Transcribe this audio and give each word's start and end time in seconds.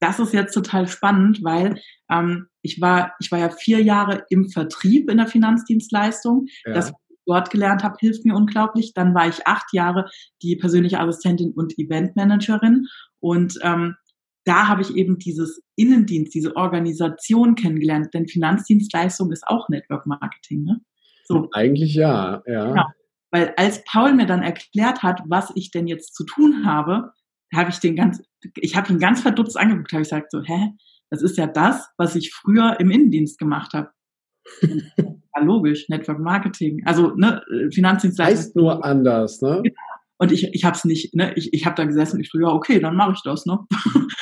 das 0.00 0.18
ist 0.18 0.32
jetzt 0.32 0.54
total 0.54 0.86
spannend, 0.86 1.40
weil 1.42 1.80
ähm, 2.10 2.46
ich 2.62 2.80
war, 2.80 3.14
ich 3.20 3.30
war 3.30 3.38
ja 3.38 3.50
vier 3.50 3.82
Jahre 3.82 4.24
im 4.30 4.48
Vertrieb 4.48 5.10
in 5.10 5.18
der 5.18 5.26
Finanzdienstleistung. 5.26 6.46
Ja. 6.64 6.74
Das, 6.74 6.92
was 6.92 7.00
ich 7.10 7.16
dort 7.26 7.50
gelernt 7.50 7.82
habe, 7.82 7.96
hilft 7.98 8.24
mir 8.24 8.34
unglaublich. 8.34 8.92
Dann 8.94 9.14
war 9.14 9.28
ich 9.28 9.46
acht 9.46 9.72
Jahre 9.72 10.08
die 10.42 10.56
persönliche 10.56 11.00
Assistentin 11.00 11.52
und 11.52 11.78
Eventmanagerin. 11.78 12.86
Und 13.20 13.58
ähm, 13.62 13.96
da 14.44 14.68
habe 14.68 14.82
ich 14.82 14.94
eben 14.94 15.18
dieses 15.18 15.62
Innendienst, 15.76 16.34
diese 16.34 16.56
Organisation 16.56 17.54
kennengelernt. 17.54 18.08
Denn 18.14 18.28
Finanzdienstleistung 18.28 19.32
ist 19.32 19.46
auch 19.46 19.68
Network 19.68 20.06
Marketing. 20.06 20.62
Ne? 20.62 20.80
So. 21.24 21.48
Eigentlich 21.52 21.94
ja, 21.94 22.42
ja. 22.46 22.68
Genau. 22.68 22.84
Weil 23.30 23.52
als 23.58 23.84
Paul 23.84 24.14
mir 24.14 24.24
dann 24.24 24.42
erklärt 24.42 25.02
hat, 25.02 25.20
was 25.26 25.52
ich 25.54 25.70
denn 25.70 25.86
jetzt 25.86 26.14
zu 26.14 26.24
tun 26.24 26.64
habe, 26.64 27.12
habe 27.54 27.70
ich 27.70 27.78
den 27.78 27.96
ganz, 27.96 28.22
ich 28.56 28.76
habe 28.76 28.92
ihn 28.92 28.98
ganz 28.98 29.20
verdutzt 29.22 29.58
angeguckt, 29.58 29.92
habe 29.92 30.02
ich 30.02 30.08
gesagt 30.08 30.30
so, 30.30 30.42
hä, 30.42 30.72
das 31.10 31.22
ist 31.22 31.38
ja 31.38 31.46
das, 31.46 31.88
was 31.96 32.14
ich 32.14 32.32
früher 32.32 32.78
im 32.80 32.90
Innendienst 32.90 33.38
gemacht 33.38 33.72
habe. 33.72 33.90
ja, 34.62 35.42
logisch, 35.42 35.88
Network 35.88 36.20
Marketing, 36.20 36.82
also 36.86 37.14
ne, 37.14 37.42
Finanzdienstleistung. 37.72 38.38
Heißt 38.38 38.56
nur 38.56 38.84
anders, 38.84 39.40
ne? 39.40 39.60
Genau. 39.62 39.76
Und 40.20 40.32
ich, 40.32 40.52
ich 40.52 40.64
habe 40.64 40.76
es 40.76 40.84
nicht, 40.84 41.14
ne, 41.14 41.32
ich, 41.36 41.54
ich 41.54 41.64
habe 41.64 41.76
da 41.76 41.84
gesessen 41.84 42.16
und 42.16 42.22
ich 42.22 42.30
so, 42.30 42.40
ja, 42.40 42.48
okay, 42.48 42.80
dann 42.80 42.96
mache 42.96 43.12
ich 43.12 43.22
das, 43.22 43.46
ne? 43.46 43.58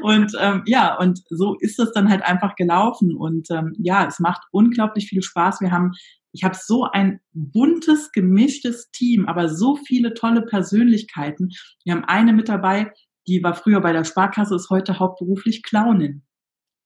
und 0.02 0.33
ähm, 0.41 0.62
ja, 0.66 0.98
und 0.98 1.20
so 1.28 1.55
ist 1.60 1.78
es 1.78 1.92
dann 1.92 2.08
halt 2.08 2.22
einfach 2.22 2.55
gelaufen. 2.55 3.14
Und 3.14 3.50
ähm, 3.50 3.74
ja, 3.78 4.06
es 4.06 4.20
macht 4.20 4.42
unglaublich 4.52 5.08
viel 5.08 5.22
Spaß. 5.22 5.60
Wir 5.60 5.70
haben 5.70 5.92
ich 6.38 6.45
habe 6.45 6.56
so 6.56 6.84
ein 6.84 7.19
buntes, 7.33 8.12
gemischtes 8.12 8.92
Team, 8.92 9.27
aber 9.27 9.48
so 9.48 9.74
viele 9.74 10.15
tolle 10.15 10.42
Persönlichkeiten. 10.42 11.51
Wir 11.84 11.95
haben 11.95 12.05
eine 12.05 12.33
mit 12.33 12.48
dabei, 12.48 12.92
die 13.27 13.42
war 13.42 13.55
früher 13.55 13.80
bei 13.80 13.92
der 13.92 14.05
Sparkasse, 14.05 14.55
ist 14.55 14.70
heute 14.70 15.01
hauptberuflich 15.01 15.64
Clownin. 15.64 16.23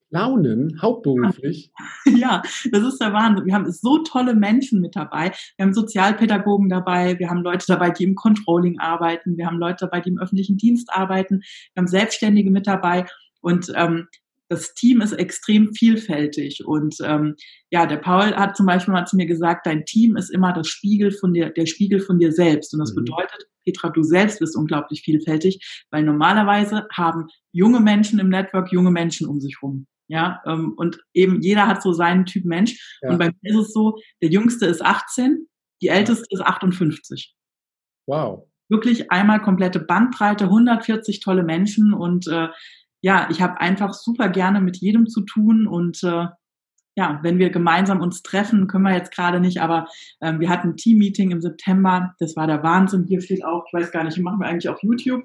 Clownin, 0.08 0.80
hauptberuflich? 0.80 1.70
Ja, 2.06 2.40
das 2.70 2.82
ist 2.82 2.98
der 2.98 3.12
Wahnsinn. 3.12 3.44
Wir 3.44 3.54
haben 3.54 3.70
so 3.70 3.98
tolle 3.98 4.34
Menschen 4.34 4.80
mit 4.80 4.96
dabei. 4.96 5.32
Wir 5.56 5.66
haben 5.66 5.74
Sozialpädagogen 5.74 6.70
dabei, 6.70 7.18
wir 7.18 7.28
haben 7.28 7.42
Leute 7.42 7.66
dabei, 7.68 7.90
die 7.90 8.04
im 8.04 8.14
Controlling 8.14 8.78
arbeiten, 8.78 9.36
wir 9.36 9.46
haben 9.46 9.58
Leute 9.58 9.84
dabei, 9.84 10.00
die 10.00 10.10
im 10.10 10.18
öffentlichen 10.18 10.56
Dienst 10.56 10.88
arbeiten, 10.90 11.42
wir 11.74 11.82
haben 11.82 11.88
Selbstständige 11.88 12.50
mit 12.50 12.66
dabei. 12.66 13.04
Und 13.42 13.70
ähm, 13.74 14.08
das 14.52 14.74
Team 14.74 15.00
ist 15.00 15.12
extrem 15.12 15.72
vielfältig. 15.72 16.62
Und 16.64 16.96
ähm, 17.02 17.36
ja, 17.70 17.86
der 17.86 17.96
Paul 17.96 18.36
hat 18.36 18.54
zum 18.54 18.66
Beispiel 18.66 18.92
mal 18.92 19.06
zu 19.06 19.16
mir 19.16 19.24
gesagt, 19.24 19.64
dein 19.64 19.86
Team 19.86 20.16
ist 20.16 20.28
immer 20.28 20.52
das 20.52 20.68
Spiegel 20.68 21.10
von 21.10 21.32
dir, 21.32 21.48
der 21.48 21.64
Spiegel 21.64 22.00
von 22.00 22.18
dir 22.18 22.32
selbst. 22.32 22.74
Und 22.74 22.80
das 22.80 22.92
mhm. 22.92 23.04
bedeutet, 23.04 23.46
Petra, 23.64 23.88
du 23.88 24.02
selbst 24.02 24.40
bist 24.40 24.54
unglaublich 24.54 25.02
vielfältig, 25.02 25.84
weil 25.90 26.02
normalerweise 26.02 26.86
haben 26.92 27.28
junge 27.52 27.80
Menschen 27.80 28.18
im 28.18 28.28
Network 28.28 28.70
junge 28.72 28.90
Menschen 28.90 29.26
um 29.26 29.40
sich 29.40 29.62
rum. 29.62 29.86
Ja, 30.08 30.42
ähm, 30.44 30.74
und 30.76 30.98
eben 31.14 31.40
jeder 31.40 31.66
hat 31.66 31.82
so 31.82 31.94
seinen 31.94 32.26
Typ 32.26 32.44
Mensch. 32.44 32.98
Ja. 33.00 33.10
Und 33.10 33.18
bei 33.18 33.30
mir 33.40 33.52
ist 33.52 33.68
es 33.68 33.72
so, 33.72 33.96
der 34.20 34.28
Jüngste 34.28 34.66
ist 34.66 34.84
18, 34.84 35.46
die 35.80 35.88
Älteste 35.88 36.26
ist 36.28 36.42
58. 36.42 37.34
Wow. 38.06 38.46
Wirklich 38.68 39.10
einmal 39.10 39.40
komplette 39.40 39.80
Bandbreite, 39.80 40.44
140 40.44 41.20
tolle 41.20 41.42
Menschen 41.42 41.94
und 41.94 42.26
äh, 42.26 42.48
ja, 43.02 43.28
ich 43.30 43.42
habe 43.42 43.60
einfach 43.60 43.92
super 43.92 44.28
gerne 44.28 44.60
mit 44.60 44.78
jedem 44.78 45.08
zu 45.08 45.22
tun 45.22 45.66
und 45.66 46.02
äh, 46.04 46.26
ja, 46.94 47.20
wenn 47.22 47.38
wir 47.38 47.48
gemeinsam 47.50 48.02
uns 48.02 48.22
treffen, 48.22 48.66
können 48.66 48.84
wir 48.84 48.94
jetzt 48.94 49.14
gerade 49.14 49.40
nicht, 49.40 49.62
aber 49.62 49.86
ähm, 50.20 50.40
wir 50.40 50.50
hatten 50.50 50.70
ein 50.70 50.76
Team-Meeting 50.76 51.30
im 51.30 51.40
September, 51.40 52.14
das 52.18 52.36
war 52.36 52.46
der 52.46 52.62
Wahnsinn. 52.62 53.06
Hier 53.08 53.22
steht 53.22 53.44
auch, 53.44 53.64
ich 53.66 53.72
weiß 53.72 53.92
gar 53.92 54.04
nicht, 54.04 54.18
machen 54.18 54.40
wir 54.40 54.46
eigentlich 54.46 54.68
auf 54.68 54.82
YouTube? 54.82 55.22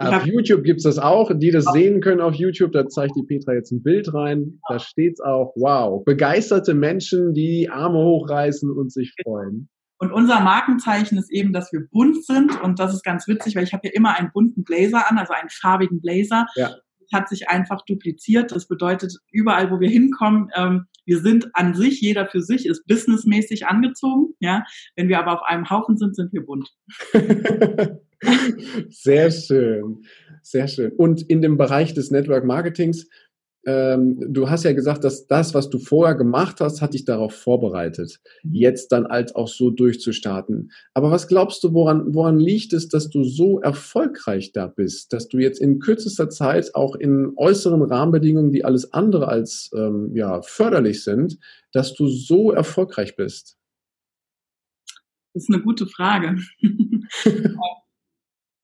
Ich 0.00 0.08
auf 0.08 0.26
YouTube 0.26 0.64
gibt's 0.64 0.84
das 0.84 0.98
auch. 0.98 1.30
Die 1.34 1.50
das 1.50 1.66
sehen 1.66 2.00
können 2.00 2.22
auf 2.22 2.34
YouTube, 2.34 2.72
da 2.72 2.88
zeigt 2.88 3.16
die 3.16 3.22
Petra 3.22 3.52
jetzt 3.52 3.70
ein 3.70 3.82
Bild 3.82 4.12
rein. 4.14 4.60
Da 4.66 4.78
steht's 4.78 5.20
auch, 5.20 5.52
wow, 5.56 6.02
begeisterte 6.06 6.72
Menschen, 6.72 7.34
die 7.34 7.68
Arme 7.68 7.98
hochreißen 7.98 8.70
und 8.70 8.90
sich 8.90 9.14
freuen. 9.22 9.68
Und 9.98 10.12
unser 10.12 10.40
Markenzeichen 10.40 11.18
ist 11.18 11.30
eben, 11.30 11.52
dass 11.52 11.70
wir 11.70 11.86
bunt 11.90 12.24
sind 12.24 12.58
und 12.62 12.78
das 12.78 12.94
ist 12.94 13.04
ganz 13.04 13.28
witzig, 13.28 13.54
weil 13.54 13.64
ich 13.64 13.74
habe 13.74 13.86
ja 13.86 13.92
immer 13.92 14.18
einen 14.18 14.30
bunten 14.32 14.64
Blazer 14.64 15.10
an, 15.10 15.18
also 15.18 15.34
einen 15.34 15.50
farbigen 15.50 16.00
Blazer. 16.00 16.46
Ja 16.56 16.70
hat 17.12 17.28
sich 17.28 17.48
einfach 17.48 17.84
dupliziert. 17.84 18.52
Das 18.52 18.66
bedeutet, 18.68 19.16
überall, 19.30 19.70
wo 19.70 19.80
wir 19.80 19.88
hinkommen, 19.88 20.50
ähm, 20.54 20.86
wir 21.04 21.18
sind 21.18 21.50
an 21.54 21.74
sich, 21.74 22.00
jeder 22.00 22.26
für 22.26 22.42
sich 22.42 22.66
ist 22.66 22.86
businessmäßig 22.86 23.66
angezogen. 23.66 24.34
Ja, 24.38 24.64
wenn 24.96 25.08
wir 25.08 25.18
aber 25.18 25.32
auf 25.32 25.42
einem 25.42 25.68
Haufen 25.68 25.96
sind, 25.96 26.14
sind 26.14 26.32
wir 26.32 26.44
bunt. 26.44 26.68
sehr 28.90 29.30
schön, 29.30 30.04
sehr 30.42 30.68
schön. 30.68 30.92
Und 30.92 31.22
in 31.22 31.42
dem 31.42 31.56
Bereich 31.56 31.94
des 31.94 32.10
Network 32.10 32.44
Marketings 32.44 33.08
ähm, 33.66 34.18
du 34.32 34.48
hast 34.48 34.64
ja 34.64 34.72
gesagt, 34.72 35.04
dass 35.04 35.26
das, 35.26 35.52
was 35.52 35.68
du 35.68 35.78
vorher 35.78 36.14
gemacht 36.14 36.60
hast, 36.60 36.80
hat 36.80 36.94
dich 36.94 37.04
darauf 37.04 37.34
vorbereitet, 37.34 38.20
jetzt 38.42 38.90
dann 38.92 39.06
als 39.06 39.34
auch 39.34 39.48
so 39.48 39.70
durchzustarten. 39.70 40.70
Aber 40.94 41.10
was 41.10 41.28
glaubst 41.28 41.62
du, 41.62 41.74
woran, 41.74 42.14
woran 42.14 42.38
liegt 42.38 42.72
es, 42.72 42.88
dass 42.88 43.10
du 43.10 43.22
so 43.22 43.60
erfolgreich 43.60 44.52
da 44.52 44.66
bist, 44.66 45.12
dass 45.12 45.28
du 45.28 45.38
jetzt 45.38 45.60
in 45.60 45.78
kürzester 45.78 46.30
Zeit 46.30 46.74
auch 46.74 46.94
in 46.94 47.32
äußeren 47.36 47.82
Rahmenbedingungen, 47.82 48.50
die 48.50 48.64
alles 48.64 48.92
andere 48.92 49.28
als 49.28 49.70
ähm, 49.74 50.12
ja, 50.14 50.40
förderlich 50.42 51.04
sind, 51.04 51.38
dass 51.72 51.94
du 51.94 52.08
so 52.08 52.52
erfolgreich 52.52 53.14
bist? 53.16 53.58
Das 55.34 55.44
ist 55.44 55.54
eine 55.54 55.62
gute 55.62 55.86
Frage. 55.86 56.36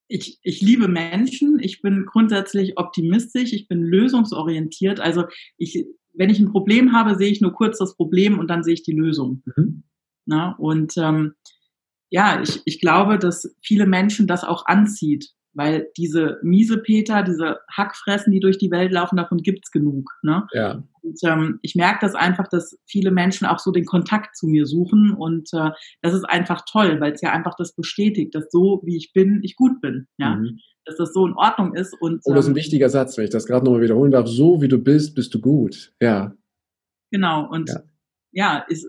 ich, 0.09 0.39
ich 0.43 0.61
liebe 0.61 0.89
Menschen, 0.89 1.59
ich 1.61 1.83
bin 1.83 2.07
grundsätzlich 2.07 2.79
optimistisch, 2.79 3.53
ich 3.53 3.69
bin 3.69 3.83
lösungsorientiert. 3.83 5.01
Also 5.01 5.25
ich, 5.59 5.87
wenn 6.15 6.31
ich 6.31 6.39
ein 6.39 6.51
Problem 6.51 6.93
habe, 6.93 7.17
sehe 7.17 7.31
ich 7.31 7.41
nur 7.41 7.53
kurz 7.53 7.79
das 7.79 7.97
Problem 7.97 8.39
und 8.39 8.49
dann 8.49 8.63
sehe 8.63 8.75
ich 8.75 8.83
die 8.83 8.95
Lösung. 8.95 9.43
Mhm. 9.57 9.83
Na, 10.27 10.53
und 10.59 10.95
ähm, 10.97 11.35
ja, 12.11 12.41
ich, 12.41 12.63
ich 12.65 12.81
glaube, 12.81 13.19
dass 13.19 13.55
viele 13.63 13.87
Menschen 13.87 14.27
das 14.27 14.45
auch 14.45 14.67
anzieht, 14.67 15.31
weil 15.57 15.89
diese 15.97 16.39
miese 16.43 16.79
Peter, 16.79 17.23
diese 17.23 17.61
Hackfressen, 17.73 18.31
die 18.31 18.41
durch 18.41 18.59
die 18.59 18.71
Welt 18.71 18.93
laufen, 18.93 19.17
davon 19.17 19.39
gibt's 19.39 19.71
genug. 19.71 20.11
Ne? 20.23 20.47
Ja. 20.53 20.83
Und 21.03 21.19
ähm, 21.25 21.59
ich 21.63 21.75
merke 21.75 21.99
das 22.03 22.15
einfach, 22.15 22.47
dass 22.49 22.79
viele 22.87 23.11
Menschen 23.11 23.47
auch 23.47 23.59
so 23.59 23.71
den 23.73 23.87
Kontakt 23.87 24.37
zu 24.37 24.47
mir 24.47 24.67
suchen 24.67 25.13
und 25.13 25.49
äh, 25.55 25.71
das 26.03 26.13
ist 26.13 26.25
einfach 26.25 26.63
toll, 26.71 27.01
weil 27.01 27.13
es 27.13 27.23
ja 27.23 27.33
einfach 27.33 27.55
das 27.57 27.75
bestätigt, 27.75 28.35
dass 28.35 28.51
so 28.51 28.83
wie 28.85 28.97
ich 28.97 29.13
bin, 29.15 29.41
ich 29.43 29.57
gut 29.57 29.81
bin. 29.81 30.07
Ja. 30.19 30.37
Mhm. 30.37 30.59
Dass 30.85 30.97
das 30.99 31.13
so 31.13 31.27
in 31.27 31.33
Ordnung 31.33 31.75
ist. 31.75 31.97
Und, 32.01 32.21
oh, 32.25 32.33
das 32.33 32.45
ist 32.45 32.49
ein 32.49 32.53
ähm, 32.53 32.57
wichtiger 32.57 32.89
Satz, 32.89 33.17
wenn 33.17 33.25
ich 33.25 33.31
das 33.31 33.47
gerade 33.47 33.65
nochmal 33.65 33.81
wiederholen 33.81 34.13
darf. 34.13 34.29
So 34.29 34.63
wie 34.63 34.69
du 34.69 34.79
bist, 34.79 35.17
bist 35.17 35.35
du 35.35 35.41
gut. 35.41 35.93
Ja. 36.01 36.33
Genau. 37.11 37.49
Und 37.51 37.71
ja, 37.71 37.81
ja 38.33 38.65
ist, 38.69 38.87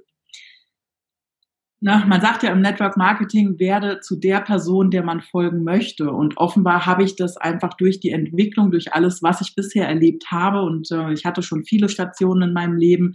na, 1.79 2.03
man 2.05 2.21
sagt 2.21 2.41
ja 2.41 2.51
im 2.51 2.61
Network 2.61 2.97
Marketing, 2.97 3.59
werde 3.59 3.99
zu 3.99 4.15
der 4.15 4.41
Person, 4.41 4.89
der 4.89 5.03
man 5.03 5.21
folgen 5.21 5.63
möchte. 5.63 6.11
Und 6.11 6.37
offenbar 6.37 6.87
habe 6.87 7.03
ich 7.03 7.15
das 7.15 7.37
einfach 7.37 7.75
durch 7.75 7.99
die 7.99 8.09
Entwicklung, 8.09 8.71
durch 8.71 8.93
alles, 8.93 9.21
was 9.21 9.41
ich 9.41 9.53
bisher 9.53 9.87
erlebt 9.87 10.25
habe. 10.31 10.63
Und 10.63 10.89
äh, 10.91 11.13
ich 11.13 11.25
hatte 11.25 11.43
schon 11.43 11.65
viele 11.65 11.87
Stationen 11.87 12.49
in 12.49 12.53
meinem 12.53 12.77
Leben. 12.77 13.13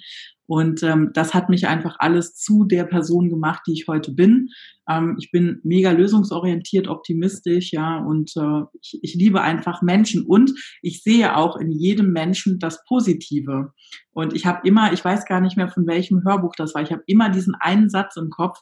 Und 0.52 0.82
ähm, 0.82 1.12
das 1.14 1.32
hat 1.32 1.48
mich 1.48 1.66
einfach 1.66 1.96
alles 1.98 2.34
zu 2.34 2.64
der 2.64 2.84
Person 2.84 3.30
gemacht, 3.30 3.62
die 3.66 3.72
ich 3.72 3.88
heute 3.88 4.12
bin. 4.12 4.50
Ähm, 4.86 5.16
ich 5.18 5.30
bin 5.30 5.60
mega 5.64 5.92
lösungsorientiert, 5.92 6.88
optimistisch, 6.88 7.72
ja, 7.72 7.96
und 7.96 8.36
äh, 8.36 8.60
ich, 8.82 8.98
ich 9.00 9.14
liebe 9.14 9.40
einfach 9.40 9.80
Menschen. 9.80 10.26
Und 10.26 10.52
ich 10.82 11.02
sehe 11.02 11.38
auch 11.38 11.56
in 11.56 11.72
jedem 11.72 12.12
Menschen 12.12 12.58
das 12.58 12.84
Positive. 12.84 13.72
Und 14.10 14.34
ich 14.34 14.44
habe 14.44 14.68
immer, 14.68 14.92
ich 14.92 15.02
weiß 15.02 15.24
gar 15.24 15.40
nicht 15.40 15.56
mehr 15.56 15.70
von 15.70 15.86
welchem 15.86 16.22
Hörbuch 16.22 16.52
das 16.54 16.74
war, 16.74 16.82
ich 16.82 16.92
habe 16.92 17.02
immer 17.06 17.30
diesen 17.30 17.54
einen 17.58 17.88
Satz 17.88 18.18
im 18.18 18.28
Kopf. 18.28 18.58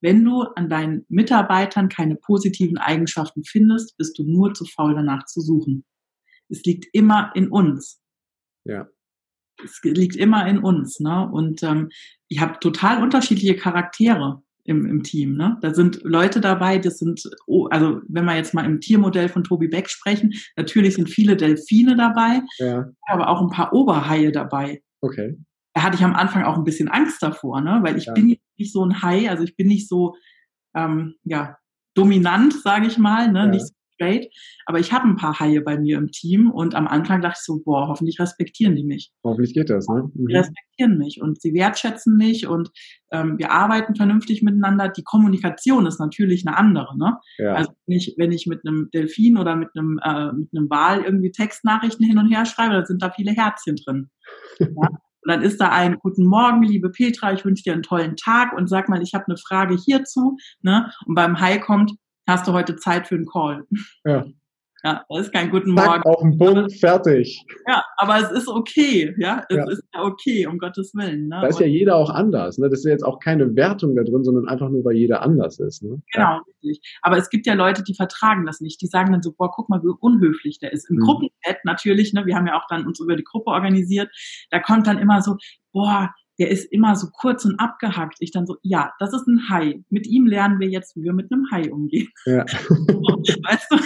Wenn 0.00 0.24
du 0.24 0.44
an 0.56 0.70
deinen 0.70 1.04
Mitarbeitern 1.10 1.90
keine 1.90 2.16
positiven 2.16 2.78
Eigenschaften 2.78 3.44
findest, 3.44 3.98
bist 3.98 4.18
du 4.18 4.24
nur 4.24 4.54
zu 4.54 4.64
faul 4.64 4.94
danach 4.94 5.26
zu 5.26 5.42
suchen. 5.42 5.84
Es 6.48 6.62
liegt 6.64 6.86
immer 6.94 7.32
in 7.34 7.48
uns. 7.48 8.00
Ja 8.64 8.88
es 9.62 9.80
liegt 9.82 10.16
immer 10.16 10.46
in 10.46 10.58
uns. 10.58 11.00
Ne? 11.00 11.28
Und 11.30 11.62
ähm, 11.62 11.90
ich 12.28 12.40
habe 12.40 12.58
total 12.60 13.02
unterschiedliche 13.02 13.56
Charaktere 13.56 14.42
im, 14.64 14.86
im 14.86 15.02
Team. 15.02 15.36
Ne? 15.36 15.58
Da 15.60 15.74
sind 15.74 16.00
Leute 16.02 16.40
dabei, 16.40 16.78
das 16.78 16.98
sind, 16.98 17.22
oh, 17.46 17.66
also 17.66 18.00
wenn 18.08 18.24
wir 18.24 18.36
jetzt 18.36 18.54
mal 18.54 18.64
im 18.64 18.80
Tiermodell 18.80 19.28
von 19.28 19.44
Tobi 19.44 19.68
Beck 19.68 19.90
sprechen, 19.90 20.32
natürlich 20.56 20.94
sind 20.94 21.10
viele 21.10 21.36
Delfine 21.36 21.96
dabei, 21.96 22.40
ja. 22.58 22.86
aber 23.06 23.28
auch 23.28 23.40
ein 23.42 23.50
paar 23.50 23.72
Oberhaie 23.72 24.32
dabei. 24.32 24.82
Okay. 25.00 25.36
Da 25.74 25.82
hatte 25.82 25.96
ich 25.96 26.04
am 26.04 26.14
Anfang 26.14 26.44
auch 26.44 26.56
ein 26.56 26.64
bisschen 26.64 26.88
Angst 26.88 27.22
davor, 27.22 27.60
ne? 27.60 27.80
weil 27.82 27.98
ich 27.98 28.06
ja. 28.06 28.14
bin 28.14 28.36
nicht 28.56 28.72
so 28.72 28.84
ein 28.84 29.02
Hai, 29.02 29.28
also 29.28 29.44
ich 29.44 29.56
bin 29.56 29.66
nicht 29.68 29.88
so 29.88 30.14
ähm, 30.74 31.14
ja, 31.24 31.58
dominant, 31.94 32.52
sage 32.52 32.86
ich 32.86 32.98
mal, 32.98 33.30
ne? 33.30 33.40
Ja. 33.40 33.46
nicht 33.46 33.66
so 33.66 33.73
straight. 33.94 34.32
Aber 34.66 34.78
ich 34.78 34.92
habe 34.92 35.08
ein 35.08 35.16
paar 35.16 35.38
Haie 35.40 35.60
bei 35.60 35.78
mir 35.78 35.98
im 35.98 36.10
Team 36.10 36.50
und 36.50 36.74
am 36.74 36.86
Anfang 36.86 37.20
dachte 37.22 37.38
ich 37.40 37.44
so, 37.44 37.60
boah, 37.64 37.88
hoffentlich 37.88 38.20
respektieren 38.20 38.76
die 38.76 38.84
mich. 38.84 39.12
Hoffentlich 39.22 39.54
geht 39.54 39.70
das, 39.70 39.88
ne? 39.88 40.10
Mhm. 40.14 40.26
Die 40.26 40.36
respektieren 40.36 40.98
mich 40.98 41.20
und 41.22 41.40
sie 41.40 41.54
wertschätzen 41.54 42.16
mich 42.16 42.46
und 42.46 42.70
ähm, 43.12 43.38
wir 43.38 43.50
arbeiten 43.50 43.94
vernünftig 43.94 44.42
miteinander. 44.42 44.88
Die 44.88 45.04
Kommunikation 45.04 45.86
ist 45.86 46.00
natürlich 46.00 46.46
eine 46.46 46.56
andere, 46.56 46.96
ne? 46.96 47.18
Ja. 47.38 47.54
Also 47.54 47.72
wenn 47.86 47.96
ich, 47.96 48.14
wenn 48.18 48.32
ich 48.32 48.46
mit 48.46 48.66
einem 48.66 48.90
Delfin 48.92 49.38
oder 49.38 49.56
mit 49.56 49.70
einem, 49.76 49.98
äh, 50.02 50.32
mit 50.32 50.48
einem 50.54 50.68
Wal 50.70 51.02
irgendwie 51.02 51.30
Textnachrichten 51.30 52.06
hin 52.06 52.18
und 52.18 52.30
her 52.30 52.44
schreibe, 52.46 52.74
dann 52.74 52.86
sind 52.86 53.02
da 53.02 53.10
viele 53.10 53.32
Herzchen 53.32 53.76
drin. 53.76 54.10
Ja? 54.60 54.88
Und 55.24 55.30
dann 55.30 55.42
ist 55.42 55.58
da 55.58 55.70
ein 55.70 55.96
Guten 56.00 56.26
Morgen, 56.26 56.62
liebe 56.62 56.90
Petra, 56.90 57.32
ich 57.32 57.46
wünsche 57.46 57.62
dir 57.62 57.72
einen 57.72 57.82
tollen 57.82 58.14
Tag 58.16 58.52
und 58.52 58.68
sag 58.68 58.90
mal, 58.90 59.02
ich 59.02 59.14
habe 59.14 59.24
eine 59.26 59.38
Frage 59.38 59.74
hierzu. 59.74 60.36
Ne? 60.60 60.92
Und 61.06 61.14
beim 61.14 61.40
Hi 61.40 61.58
kommt, 61.60 61.92
hast 62.26 62.46
du 62.46 62.52
heute 62.52 62.76
Zeit 62.76 63.08
für 63.08 63.14
einen 63.14 63.26
Call? 63.26 63.64
Ja. 64.04 64.24
Ja, 64.84 65.02
das 65.08 65.20
ist 65.20 65.32
kein 65.32 65.50
guten 65.50 65.70
Morgen. 65.70 66.02
Auf 66.02 66.20
den 66.20 66.36
Punkt, 66.36 66.74
fertig. 66.74 67.42
Ja, 67.66 67.82
aber 67.96 68.18
es 68.18 68.30
ist 68.32 68.48
okay, 68.48 69.14
ja, 69.16 69.42
es 69.48 69.56
ja. 69.56 69.70
ist 69.70 69.82
ja 69.94 70.02
okay, 70.02 70.46
um 70.46 70.58
Gottes 70.58 70.94
Willen. 70.94 71.28
Ne? 71.28 71.38
Da 71.40 71.46
ist 71.46 71.58
ja 71.58 71.64
jeder 71.64 71.96
auch 71.96 72.10
anders, 72.10 72.58
ne? 72.58 72.68
Das 72.68 72.80
ist 72.80 72.84
ja 72.84 72.90
jetzt 72.90 73.02
auch 73.02 73.18
keine 73.18 73.56
Wertung 73.56 73.96
da 73.96 74.02
drin, 74.02 74.22
sondern 74.24 74.46
einfach 74.46 74.68
nur, 74.68 74.84
weil 74.84 74.96
jeder 74.96 75.22
anders 75.22 75.58
ist. 75.58 75.82
Ne? 75.82 76.02
Genau, 76.12 76.40
richtig. 76.62 76.98
Aber 77.00 77.16
es 77.16 77.30
gibt 77.30 77.46
ja 77.46 77.54
Leute, 77.54 77.82
die 77.82 77.94
vertragen 77.94 78.44
das 78.44 78.60
nicht. 78.60 78.78
Die 78.82 78.86
sagen 78.86 79.10
dann 79.10 79.22
so, 79.22 79.32
boah, 79.32 79.50
guck 79.50 79.70
mal, 79.70 79.82
wie 79.82 79.94
unhöflich 80.00 80.58
der 80.58 80.74
ist. 80.74 80.90
Im 80.90 80.96
mhm. 80.96 81.00
Gruppenchat 81.00 81.64
natürlich, 81.64 82.12
ne, 82.12 82.26
wir 82.26 82.36
haben 82.36 82.46
ja 82.46 82.58
auch 82.58 82.66
dann 82.68 82.86
uns 82.86 83.00
über 83.00 83.16
die 83.16 83.24
Gruppe 83.24 83.52
organisiert, 83.52 84.10
da 84.50 84.60
kommt 84.60 84.86
dann 84.86 84.98
immer 84.98 85.22
so, 85.22 85.38
boah, 85.72 86.12
der 86.38 86.50
ist 86.50 86.70
immer 86.72 86.96
so 86.96 87.08
kurz 87.12 87.44
und 87.44 87.58
abgehackt. 87.60 88.16
Ich 88.20 88.32
dann 88.32 88.46
so, 88.46 88.56
ja, 88.62 88.92
das 88.98 89.12
ist 89.12 89.26
ein 89.26 89.48
Hai. 89.48 89.84
Mit 89.88 90.06
ihm 90.06 90.26
lernen 90.26 90.58
wir 90.58 90.68
jetzt, 90.68 90.96
wie 90.96 91.02
wir 91.02 91.12
mit 91.12 91.30
einem 91.30 91.46
Hai 91.50 91.70
umgehen. 91.70 92.08
Ja. 92.26 92.44
weißt 93.44 93.66
du? 93.70 93.76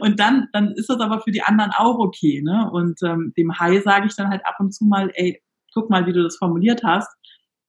Und 0.00 0.20
dann, 0.20 0.48
dann 0.52 0.72
ist 0.72 0.88
das 0.88 1.00
aber 1.00 1.20
für 1.20 1.30
die 1.30 1.42
anderen 1.42 1.72
auch 1.76 1.98
okay. 1.98 2.42
Ne? 2.42 2.68
Und 2.70 3.00
ähm, 3.02 3.32
dem 3.36 3.58
Hai 3.58 3.80
sage 3.80 4.06
ich 4.06 4.16
dann 4.16 4.28
halt 4.28 4.44
ab 4.44 4.56
und 4.58 4.72
zu 4.72 4.84
mal, 4.84 5.10
ey, 5.14 5.40
guck 5.72 5.90
mal, 5.90 6.06
wie 6.06 6.12
du 6.12 6.22
das 6.22 6.36
formuliert 6.36 6.82
hast. 6.82 7.08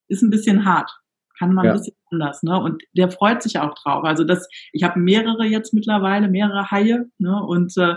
Ist 0.08 0.24
ein 0.24 0.30
bisschen 0.30 0.66
hart. 0.66 0.90
Kann 1.38 1.54
man 1.54 1.66
ja. 1.66 1.72
ein 1.72 1.78
bisschen 1.78 1.96
anders. 2.12 2.42
Ne? 2.44 2.60
Und 2.60 2.82
der 2.94 3.12
freut 3.12 3.44
sich 3.44 3.60
auch 3.60 3.74
drauf. 3.76 4.04
Also 4.04 4.24
das, 4.24 4.48
ich 4.72 4.84
habe 4.84 5.00
mehrere 5.00 5.46
jetzt 5.46 5.74
mittlerweile, 5.74 6.30
mehrere 6.30 6.72
Haie. 6.72 7.06
Ne? 7.20 7.44
Und 7.44 7.78
äh, 7.78 7.96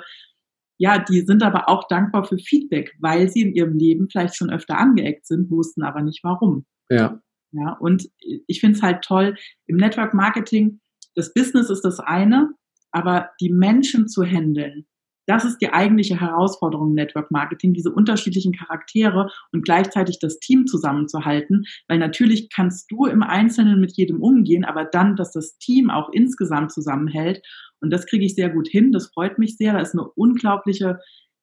ja, 0.80 0.98
die 0.98 1.20
sind 1.20 1.42
aber 1.42 1.68
auch 1.68 1.86
dankbar 1.88 2.24
für 2.24 2.38
Feedback, 2.38 2.96
weil 3.00 3.28
sie 3.28 3.42
in 3.42 3.54
ihrem 3.54 3.76
Leben 3.76 4.08
vielleicht 4.10 4.34
schon 4.34 4.48
öfter 4.48 4.78
angeeckt 4.78 5.26
sind, 5.26 5.50
wussten 5.50 5.82
aber 5.82 6.00
nicht 6.00 6.24
warum. 6.24 6.64
Ja. 6.88 7.20
Ja, 7.52 7.76
und 7.80 8.08
ich 8.46 8.60
finde 8.60 8.78
es 8.78 8.82
halt 8.82 9.02
toll, 9.04 9.36
im 9.66 9.76
Network 9.76 10.14
Marketing, 10.14 10.80
das 11.14 11.34
Business 11.34 11.68
ist 11.68 11.82
das 11.82 12.00
eine, 12.00 12.54
aber 12.92 13.28
die 13.42 13.52
Menschen 13.52 14.08
zu 14.08 14.24
handeln, 14.24 14.86
das 15.26 15.44
ist 15.44 15.58
die 15.58 15.72
eigentliche 15.72 16.20
Herausforderung 16.20 16.88
im 16.88 16.94
Network 16.94 17.30
Marketing, 17.30 17.72
diese 17.72 17.92
unterschiedlichen 17.92 18.52
Charaktere 18.52 19.28
und 19.52 19.64
gleichzeitig 19.64 20.18
das 20.18 20.38
Team 20.38 20.66
zusammenzuhalten, 20.66 21.64
weil 21.88 21.98
natürlich 21.98 22.50
kannst 22.50 22.90
du 22.90 23.06
im 23.06 23.22
Einzelnen 23.22 23.80
mit 23.80 23.92
jedem 23.96 24.22
umgehen, 24.22 24.64
aber 24.64 24.84
dann, 24.84 25.16
dass 25.16 25.32
das 25.32 25.58
Team 25.58 25.90
auch 25.90 26.10
insgesamt 26.12 26.72
zusammenhält 26.72 27.42
und 27.80 27.90
das 27.90 28.06
kriege 28.06 28.24
ich 28.24 28.34
sehr 28.34 28.50
gut 28.50 28.68
hin. 28.68 28.92
Das 28.92 29.08
freut 29.08 29.38
mich 29.38 29.56
sehr. 29.56 29.72
Da 29.72 29.80
ist 29.80 29.94
eine 29.94 30.04
unglaubliche, 30.04 31.00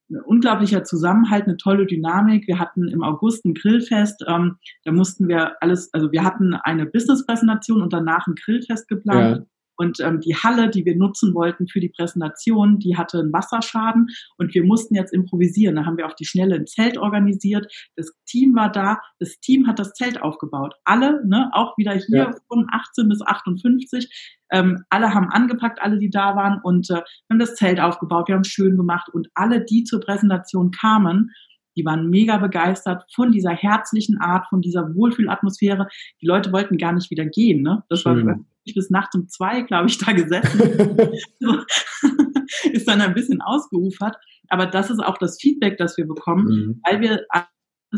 ein 0.09 0.21
unglaublicher 0.21 0.83
Zusammenhalt, 0.83 1.45
eine 1.45 1.57
tolle 1.57 1.85
Dynamik. 1.85 2.47
Wir 2.47 2.59
hatten 2.59 2.87
im 2.87 3.03
August 3.03 3.45
ein 3.45 3.53
Grillfest. 3.53 4.23
Ähm, 4.27 4.57
da 4.83 4.91
mussten 4.91 5.27
wir 5.27 5.61
alles, 5.61 5.93
also 5.93 6.11
wir 6.11 6.23
hatten 6.23 6.53
eine 6.53 6.85
Business-Präsentation 6.85 7.81
und 7.81 7.91
danach 7.91 8.27
ein 8.27 8.35
Grillfest 8.35 8.87
geplant. 8.87 9.39
Ja. 9.39 9.45
Und 9.77 9.99
ähm, 9.99 10.19
die 10.19 10.35
Halle, 10.35 10.69
die 10.69 10.85
wir 10.85 10.95
nutzen 10.95 11.33
wollten 11.33 11.67
für 11.67 11.79
die 11.79 11.89
Präsentation, 11.89 12.79
die 12.79 12.97
hatte 12.97 13.19
einen 13.19 13.31
Wasserschaden 13.31 14.07
und 14.37 14.53
wir 14.53 14.63
mussten 14.63 14.95
jetzt 14.95 15.13
improvisieren. 15.13 15.75
Da 15.75 15.85
haben 15.85 15.97
wir 15.97 16.05
auf 16.05 16.15
die 16.15 16.25
Schnelle 16.25 16.55
ein 16.55 16.67
Zelt 16.67 16.97
organisiert. 16.97 17.71
Das 17.95 18.11
Team 18.25 18.55
war 18.55 18.71
da. 18.71 18.99
Das 19.19 19.39
Team 19.39 19.67
hat 19.67 19.79
das 19.79 19.93
Zelt 19.93 20.21
aufgebaut. 20.21 20.73
Alle, 20.83 21.25
ne, 21.27 21.49
auch 21.53 21.77
wieder 21.77 21.93
hier 21.93 22.17
ja. 22.17 22.35
von 22.47 22.67
18 22.71 23.07
bis 23.07 23.21
58. 23.21 24.35
Ähm, 24.51 24.83
alle 24.89 25.13
haben 25.13 25.29
angepackt, 25.29 25.81
alle, 25.81 25.97
die 25.97 26.09
da 26.09 26.35
waren 26.35 26.59
und 26.63 26.89
äh, 26.89 26.95
wir 26.95 27.03
haben 27.29 27.39
das 27.39 27.55
Zelt 27.55 27.79
aufgebaut. 27.79 28.27
Wir 28.27 28.35
haben 28.35 28.43
schön 28.43 28.77
gemacht 28.77 29.09
und 29.11 29.27
alle, 29.33 29.63
die 29.63 29.83
zur 29.83 29.99
Präsentation 29.99 30.71
kamen, 30.71 31.31
die 31.77 31.85
waren 31.85 32.09
mega 32.09 32.37
begeistert 32.37 33.03
von 33.13 33.31
dieser 33.31 33.51
herzlichen 33.51 34.19
Art, 34.19 34.47
von 34.49 34.61
dieser 34.61 34.93
Wohlfühlatmosphäre. 34.95 35.87
Die 36.21 36.25
Leute 36.25 36.51
wollten 36.51 36.77
gar 36.77 36.91
nicht 36.91 37.11
wieder 37.11 37.25
gehen. 37.25 37.61
Ne? 37.61 37.83
Das 37.89 38.01
Schön. 38.01 38.25
war 38.25 38.39
bis 38.75 38.89
nachts 38.89 39.15
um 39.15 39.29
zwei, 39.29 39.61
glaube 39.61 39.87
ich, 39.87 39.97
da 39.97 40.11
gesessen. 40.11 40.97
ist 42.73 42.87
dann 42.87 43.01
ein 43.01 43.13
bisschen 43.13 43.41
ausgeufert. 43.41 44.17
Aber 44.49 44.65
das 44.65 44.89
ist 44.89 44.99
auch 44.99 45.17
das 45.17 45.37
Feedback, 45.39 45.77
das 45.77 45.97
wir 45.97 46.05
bekommen, 46.05 46.47
mhm. 46.47 46.81
weil 46.85 47.01
wir 47.01 47.25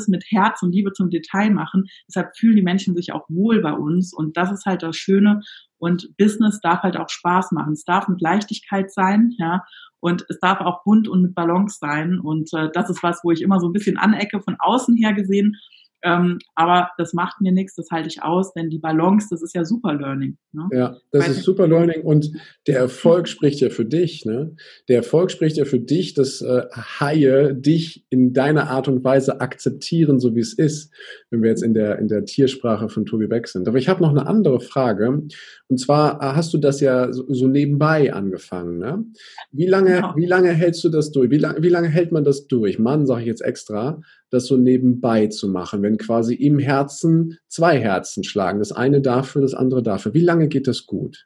mit 0.08 0.24
Herz 0.30 0.62
und 0.62 0.72
Liebe 0.72 0.94
zum 0.94 1.10
Detail 1.10 1.52
machen. 1.52 1.86
Deshalb 2.08 2.38
fühlen 2.38 2.56
die 2.56 2.62
Menschen 2.62 2.96
sich 2.96 3.12
auch 3.14 3.26
wohl 3.30 3.62
bei 3.62 3.74
uns. 3.74 4.14
Und 4.14 4.38
das 4.38 4.52
ist 4.52 4.66
halt 4.66 4.84
das 4.84 4.96
Schöne. 4.96 5.42
Und 5.78 6.10
Business 6.18 6.60
darf 6.62 6.84
halt 6.84 6.98
auch 6.98 7.10
Spaß 7.10 7.52
machen. 7.52 7.74
Es 7.74 7.84
darf 7.84 8.08
mit 8.08 8.22
Leichtigkeit 8.22 8.92
sein, 8.92 9.34
ja. 9.38 9.64
Und 10.02 10.26
es 10.30 10.40
darf 10.40 10.62
auch 10.62 10.84
bunt 10.84 11.08
und 11.08 11.22
mit 11.22 11.36
Balance 11.36 11.78
sein. 11.80 12.20
Und 12.20 12.50
äh, 12.54 12.70
das 12.74 12.90
ist 12.90 13.04
was, 13.04 13.20
wo 13.24 13.32
ich 13.32 13.42
immer 13.42 13.60
so 13.60 13.68
ein 13.68 13.74
bisschen 13.74 13.98
anecke 13.98 14.42
von 14.42 14.56
außen 14.60 14.96
her 14.96 15.14
gesehen. 15.14 15.56
Ähm, 16.04 16.40
aber 16.56 16.90
das 16.98 17.14
macht 17.14 17.42
mir 17.42 17.52
nichts, 17.52 17.76
das 17.76 17.90
halte 17.92 18.08
ich 18.08 18.24
aus, 18.24 18.54
denn 18.54 18.70
die 18.70 18.80
Balance, 18.80 19.28
das 19.30 19.42
ist 19.42 19.54
ja 19.54 19.66
Super 19.66 19.94
Learning. 19.94 20.38
Ne? 20.54 20.68
Ja, 20.72 20.98
das 21.12 21.26
Weil 21.26 21.32
ist 21.32 21.44
Super 21.44 21.68
Learning 21.68 22.02
und 22.04 22.32
der 22.68 22.78
Erfolg 22.78 23.28
spricht 23.28 23.60
ja 23.60 23.70
für 23.70 23.86
dich. 23.86 24.26
Ne? 24.26 24.56
Der 24.88 24.98
Erfolg 24.98 25.32
spricht 25.32 25.58
ja 25.58 25.66
für 25.66 25.80
dich, 25.80 26.14
dass 26.14 26.42
äh, 26.42 26.64
Haie 27.00 27.54
dich 27.54 28.06
in 28.10 28.34
deiner 28.34 28.70
Art 28.70 28.88
und 28.88 29.04
Weise 29.04 29.42
akzeptieren, 29.42 30.20
so 30.20 30.36
wie 30.36 30.40
es 30.40 30.54
ist, 30.54 30.94
wenn 31.30 31.42
wir 31.42 31.50
jetzt 31.50 31.64
in 31.64 31.74
der, 31.74 32.00
in 32.00 32.08
der 32.08 32.24
Tiersprache 32.24 32.88
von 32.88 33.06
Tobi 33.06 33.28
Beck 33.28 33.48
sind. 33.48 33.68
Aber 33.68 33.78
ich 33.78 33.90
habe 33.90 34.02
noch 34.02 34.12
eine 34.12 34.26
andere 34.26 34.62
Frage. 34.62 35.24
Und 35.68 35.80
zwar 35.80 36.22
äh, 36.22 36.36
hast 36.36 36.54
du 36.54 36.58
das 36.58 36.80
ja 36.80 37.12
so, 37.12 37.26
so 37.28 37.48
nebenbei 37.48 38.14
angefangen. 38.14 38.80
Ne? 38.80 39.04
Wie, 39.52 39.68
lange, 39.68 39.96
genau. 39.96 40.16
wie 40.16 40.26
lange 40.26 40.50
hältst 40.52 40.84
du 40.84 40.90
das 40.90 41.12
durch? 41.12 41.30
Wie, 41.30 41.38
lang, 41.38 41.62
wie 41.62 41.70
lange 41.70 41.90
hält 41.90 42.12
man 42.14 42.24
das 42.24 42.48
durch? 42.48 42.80
Mann, 42.80 43.06
sage 43.06 43.22
ich 43.22 43.28
jetzt 43.28 43.42
extra 43.42 44.00
das 44.30 44.46
so 44.46 44.58
nebenbei 44.58 45.28
zu 45.28 45.48
machen, 45.48 45.82
wenn 45.90 45.98
quasi 45.98 46.36
im 46.36 46.60
Herzen 46.60 47.40
zwei 47.48 47.80
Herzen 47.80 48.24
schlagen. 48.24 48.60
Das 48.60 48.72
eine 48.72 49.02
dafür, 49.02 49.42
das 49.42 49.56
andere 49.56 49.82
dafür. 49.82 50.14
Wie 50.14 50.24
lange 50.24 50.48
geht 50.48 50.68
das 50.68 50.86
gut? 50.86 51.26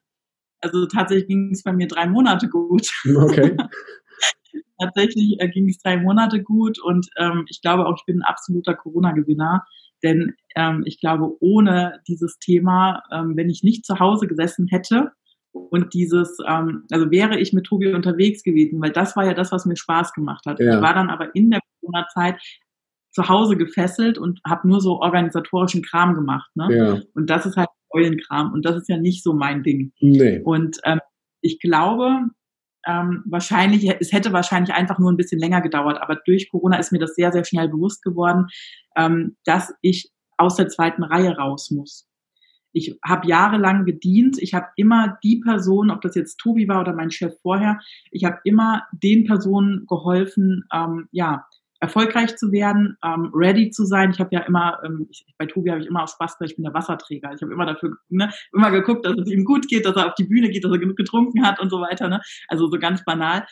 Also 0.62 0.86
tatsächlich 0.88 1.28
ging 1.28 1.52
es 1.52 1.64
bei 1.64 1.74
mir 1.74 1.88
drei 1.88 2.08
Monate 2.08 2.48
gut. 2.48 2.90
Okay. 3.06 3.58
tatsächlich 4.80 5.36
äh, 5.40 5.50
ging 5.50 5.68
es 5.68 5.80
drei 5.80 5.98
Monate 5.98 6.42
gut 6.42 6.80
und 6.80 7.08
ähm, 7.18 7.46
ich 7.50 7.62
glaube 7.62 7.86
auch, 7.86 7.98
ich 7.98 8.06
bin 8.06 8.20
ein 8.20 8.24
absoluter 8.24 8.74
Corona-Gewinner. 8.74 9.66
Denn 10.02 10.34
ähm, 10.56 10.84
ich 10.86 11.00
glaube, 11.00 11.36
ohne 11.40 12.00
dieses 12.08 12.38
Thema, 12.40 13.04
ähm, 13.12 13.34
wenn 13.36 13.50
ich 13.50 13.64
nicht 13.64 13.86
zu 13.86 14.00
Hause 14.00 14.28
gesessen 14.28 14.68
hätte, 14.68 15.12
und 15.54 15.94
dieses, 15.94 16.38
ähm, 16.48 16.86
also 16.90 17.12
wäre 17.12 17.40
ich 17.40 17.54
mit 17.54 17.66
Tobi 17.66 17.94
unterwegs 17.94 18.42
gewesen, 18.42 18.82
weil 18.82 18.92
das 18.92 19.16
war 19.16 19.24
ja 19.26 19.36
das, 19.36 19.52
was 19.52 19.68
mir 19.68 19.76
Spaß 19.76 20.14
gemacht 20.14 20.46
hat. 20.48 20.60
Ja. 20.60 20.76
Ich 20.76 20.82
war 20.82 20.96
dann 20.96 21.12
aber 21.12 21.36
in 21.36 21.52
der 21.52 21.60
Corona-Zeit 21.80 22.42
zu 23.14 23.30
Hause 23.30 23.56
gefesselt 23.56 24.18
und 24.18 24.42
habe 24.46 24.68
nur 24.68 24.82
so 24.82 25.00
organisatorischen 25.00 25.84
Kram 25.84 26.16
gemacht. 26.16 26.50
Ne? 26.56 26.68
Ja. 26.76 27.02
Und 27.14 27.30
das 27.30 27.46
ist 27.46 27.56
halt 27.56 27.70
Eulenkram 27.92 28.52
und 28.54 28.66
das 28.66 28.76
ist 28.76 28.90
ja 28.90 28.98
nicht 28.98 29.24
so 29.24 29.34
mein 29.34 29.64
Ding. 29.64 29.94
Nee. 30.00 30.42
Und 30.44 30.80
ähm, 30.84 31.00
ich 31.42 31.60
glaube, 31.60 32.28
ähm, 32.88 33.24
wahrscheinlich, 33.26 33.90
es 34.00 34.12
hätte 34.12 34.34
wahrscheinlich 34.34 34.74
einfach 34.74 35.00
nur 35.00 35.12
ein 35.12 35.18
bisschen 35.18 35.40
länger 35.40 35.62
gedauert, 35.62 36.02
aber 36.02 36.18
durch 36.26 36.50
Corona 36.50 36.78
ist 36.78 36.92
mir 36.92 37.00
das 37.00 37.16
sehr, 37.16 37.32
sehr 37.32 37.46
schnell 37.46 37.70
bewusst 37.70 38.02
geworden, 38.02 38.48
ähm, 38.98 39.38
dass 39.46 39.74
ich 39.82 40.12
aus 40.38 40.56
der 40.56 40.68
zweiten 40.68 41.04
Reihe 41.04 41.38
raus 41.38 41.72
muss. 41.72 42.10
Ich 42.76 42.98
habe 43.06 43.28
jahrelang 43.28 43.86
gedient. 43.86 44.38
Ich 44.40 44.56
habe 44.56 44.66
immer 44.76 45.20
die 45.24 45.40
Person, 45.40 45.92
ob 45.92 46.02
das 46.02 46.16
jetzt 46.16 46.38
Tobi 46.38 46.68
war 46.68 46.82
oder 46.82 46.94
mein 46.94 47.12
Chef 47.12 47.40
vorher, 47.42 47.80
ich 48.10 48.26
habe 48.26 48.40
immer 48.44 48.84
den 48.92 49.26
Personen 49.26 49.86
geholfen, 49.88 50.66
ähm, 50.74 51.08
ja, 51.12 51.46
erfolgreich 51.84 52.38
zu 52.38 52.54
werden, 52.54 52.98
ähm, 53.04 53.30
ready 53.34 53.70
zu 53.70 53.84
sein. 53.84 54.12
Ich 54.12 54.20
habe 54.22 54.30
ja 54.32 54.40
immer, 54.42 54.80
ähm, 54.86 55.06
ich, 55.10 55.26
bei 55.38 55.46
Tobi 55.46 55.70
habe 55.70 55.82
ich 55.82 55.88
immer 55.88 56.04
aus 56.04 56.14
Spaß 56.14 56.38
ich 56.46 56.56
bin 56.56 56.64
der 56.64 56.74
Wasserträger. 56.74 57.34
Ich 57.34 57.42
habe 57.42 57.52
immer 57.52 57.66
dafür, 57.66 57.98
ne, 58.08 58.32
immer 58.54 58.72
geguckt, 58.72 59.06
dass 59.06 59.18
es 59.18 59.30
ihm 59.30 59.44
gut 59.44 59.68
geht, 59.68 59.86
dass 59.86 59.98
er 59.98 60.08
auf 60.08 60.16
die 60.16 60.24
Bühne 60.24 60.50
geht, 60.50 60.64
dass 60.64 60.72
er 60.72 60.80
genug 60.80 60.96
getrunken 60.96 61.46
hat 61.46 61.60
und 61.60 61.70
so 61.70 61.82
weiter. 61.82 62.08
Ne? 62.08 62.22
Also 62.48 62.70
so 62.70 62.80
ganz 62.80 63.04
banal. 63.04 63.46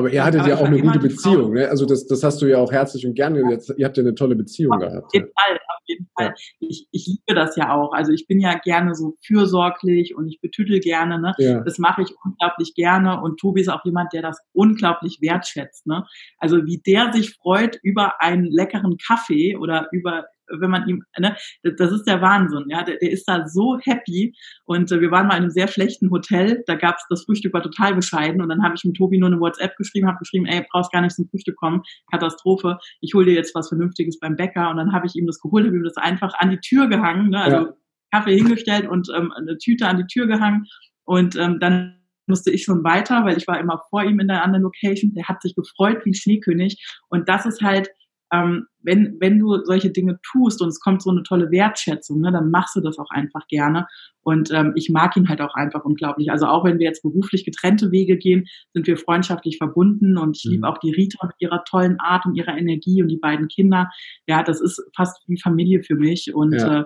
Aber 0.00 0.10
ihr 0.10 0.24
hattet 0.24 0.40
aber 0.40 0.50
ja 0.50 0.56
auch 0.56 0.64
eine 0.64 0.80
gute 0.80 0.98
Beziehung, 0.98 1.52
ne? 1.52 1.68
Also 1.68 1.84
das, 1.84 2.06
das 2.06 2.24
hast 2.24 2.40
du 2.40 2.46
ja 2.46 2.58
auch 2.58 2.72
herzlich 2.72 3.06
und 3.06 3.14
gerne. 3.14 3.42
Jetzt, 3.50 3.72
ihr 3.76 3.84
habt 3.84 3.96
ja 3.96 4.02
eine 4.02 4.14
tolle 4.14 4.34
Beziehung 4.34 4.72
auf 4.72 4.80
gehabt. 4.80 5.06
Auf 5.06 5.14
jeden 5.14 5.26
Fall, 5.26 5.56
auf 5.56 5.82
jeden 5.86 6.08
Fall. 6.16 6.26
Ja. 6.26 6.34
Ich, 6.60 6.88
ich 6.90 7.06
liebe 7.06 7.38
das 7.38 7.56
ja 7.56 7.74
auch. 7.74 7.92
Also 7.92 8.12
ich 8.12 8.26
bin 8.26 8.40
ja 8.40 8.58
gerne 8.58 8.94
so 8.94 9.14
fürsorglich 9.22 10.16
und 10.16 10.26
ich 10.28 10.40
betüttel 10.40 10.80
gerne. 10.80 11.20
Ne? 11.20 11.34
Ja. 11.38 11.60
Das 11.60 11.78
mache 11.78 12.02
ich 12.02 12.14
unglaublich 12.24 12.74
gerne. 12.74 13.20
Und 13.20 13.38
Tobi 13.38 13.60
ist 13.60 13.68
auch 13.68 13.84
jemand, 13.84 14.12
der 14.14 14.22
das 14.22 14.38
unglaublich 14.52 15.18
wertschätzt. 15.20 15.86
Ne? 15.86 16.06
Also 16.38 16.64
wie 16.64 16.78
der 16.78 17.12
sich 17.12 17.34
freut 17.34 17.78
über 17.82 18.22
einen 18.22 18.46
leckeren 18.46 18.96
Kaffee 18.96 19.56
oder 19.56 19.88
über 19.92 20.24
wenn 20.58 20.70
man 20.70 20.88
ihm, 20.88 21.04
ne, 21.18 21.36
das 21.62 21.92
ist 21.92 22.04
der 22.04 22.20
Wahnsinn, 22.20 22.64
ja, 22.68 22.82
der, 22.82 22.96
der 22.96 23.10
ist 23.10 23.24
da 23.26 23.46
so 23.48 23.78
happy 23.82 24.34
und 24.64 24.90
äh, 24.90 25.00
wir 25.00 25.10
waren 25.10 25.26
mal 25.26 25.36
in 25.36 25.42
einem 25.42 25.50
sehr 25.50 25.68
schlechten 25.68 26.10
Hotel, 26.10 26.62
da 26.66 26.74
gab's 26.74 27.04
das 27.08 27.24
Frühstück 27.24 27.52
war 27.52 27.62
total 27.62 27.94
bescheiden 27.94 28.40
und 28.42 28.48
dann 28.48 28.62
habe 28.62 28.74
ich 28.76 28.84
mit 28.84 28.96
Tobi 28.96 29.18
nur 29.18 29.28
eine 29.28 29.40
WhatsApp 29.40 29.76
geschrieben, 29.76 30.08
habe 30.08 30.18
geschrieben, 30.18 30.46
ey, 30.46 30.66
brauchst 30.70 30.92
gar 30.92 31.02
nicht 31.02 31.14
zum 31.14 31.28
Frühstück 31.28 31.56
kommen, 31.56 31.82
Katastrophe, 32.10 32.78
ich 33.00 33.14
hole 33.14 33.26
dir 33.26 33.34
jetzt 33.34 33.54
was 33.54 33.68
Vernünftiges 33.68 34.18
beim 34.18 34.36
Bäcker 34.36 34.70
und 34.70 34.76
dann 34.76 34.92
habe 34.92 35.06
ich 35.06 35.14
ihm 35.14 35.26
das 35.26 35.40
geholt, 35.40 35.66
habe 35.66 35.76
ihm 35.76 35.84
das 35.84 35.96
einfach 35.96 36.34
an 36.38 36.50
die 36.50 36.60
Tür 36.60 36.88
gehangen, 36.88 37.30
ne, 37.30 37.42
also 37.42 37.56
ja. 37.56 37.72
Kaffee 38.12 38.36
hingestellt 38.36 38.88
und 38.88 39.08
ähm, 39.16 39.32
eine 39.32 39.56
Tüte 39.58 39.86
an 39.86 39.98
die 39.98 40.06
Tür 40.06 40.26
gehangen 40.26 40.66
und 41.04 41.36
ähm, 41.36 41.58
dann 41.60 42.00
musste 42.30 42.50
ich 42.50 42.64
schon 42.64 42.82
weiter, 42.82 43.24
weil 43.24 43.36
ich 43.36 43.46
war 43.46 43.60
immer 43.60 43.82
vor 43.90 44.02
ihm 44.04 44.20
in 44.20 44.28
der 44.28 44.42
anderen 44.42 44.62
Location. 44.62 45.12
Der 45.12 45.28
hat 45.28 45.42
sich 45.42 45.54
gefreut 45.54 46.00
wie 46.04 46.10
ein 46.10 46.14
Schneekönig. 46.14 46.82
Und 47.08 47.28
das 47.28 47.44
ist 47.44 47.60
halt, 47.60 47.90
ähm, 48.32 48.66
wenn, 48.82 49.16
wenn 49.20 49.38
du 49.38 49.62
solche 49.64 49.90
Dinge 49.90 50.18
tust 50.22 50.62
und 50.62 50.68
es 50.68 50.80
kommt 50.80 51.02
so 51.02 51.10
eine 51.10 51.22
tolle 51.22 51.50
Wertschätzung, 51.50 52.20
ne, 52.20 52.32
dann 52.32 52.50
machst 52.50 52.76
du 52.76 52.80
das 52.80 52.98
auch 52.98 53.10
einfach 53.10 53.46
gerne. 53.48 53.86
Und 54.22 54.50
ähm, 54.52 54.72
ich 54.76 54.88
mag 54.88 55.16
ihn 55.16 55.28
halt 55.28 55.40
auch 55.40 55.54
einfach 55.54 55.84
unglaublich. 55.84 56.30
Also 56.30 56.46
auch 56.46 56.64
wenn 56.64 56.78
wir 56.78 56.86
jetzt 56.86 57.02
beruflich 57.02 57.44
getrennte 57.44 57.90
Wege 57.90 58.16
gehen, 58.16 58.46
sind 58.72 58.86
wir 58.86 58.96
freundschaftlich 58.96 59.58
verbunden 59.58 60.16
und 60.16 60.36
ich 60.36 60.44
mhm. 60.44 60.52
liebe 60.52 60.68
auch 60.68 60.78
die 60.78 60.92
Rita 60.92 61.26
mit 61.26 61.36
ihrer 61.40 61.64
tollen 61.64 61.98
Art 62.00 62.24
und 62.26 62.36
ihrer 62.36 62.56
Energie 62.56 63.02
und 63.02 63.08
die 63.08 63.18
beiden 63.18 63.48
Kinder. 63.48 63.90
Ja, 64.26 64.42
das 64.42 64.60
ist 64.60 64.82
fast 64.96 65.22
wie 65.26 65.40
Familie 65.40 65.82
für 65.82 65.96
mich 65.96 66.32
und 66.34 66.54
ja. 66.54 66.80
äh, 66.80 66.84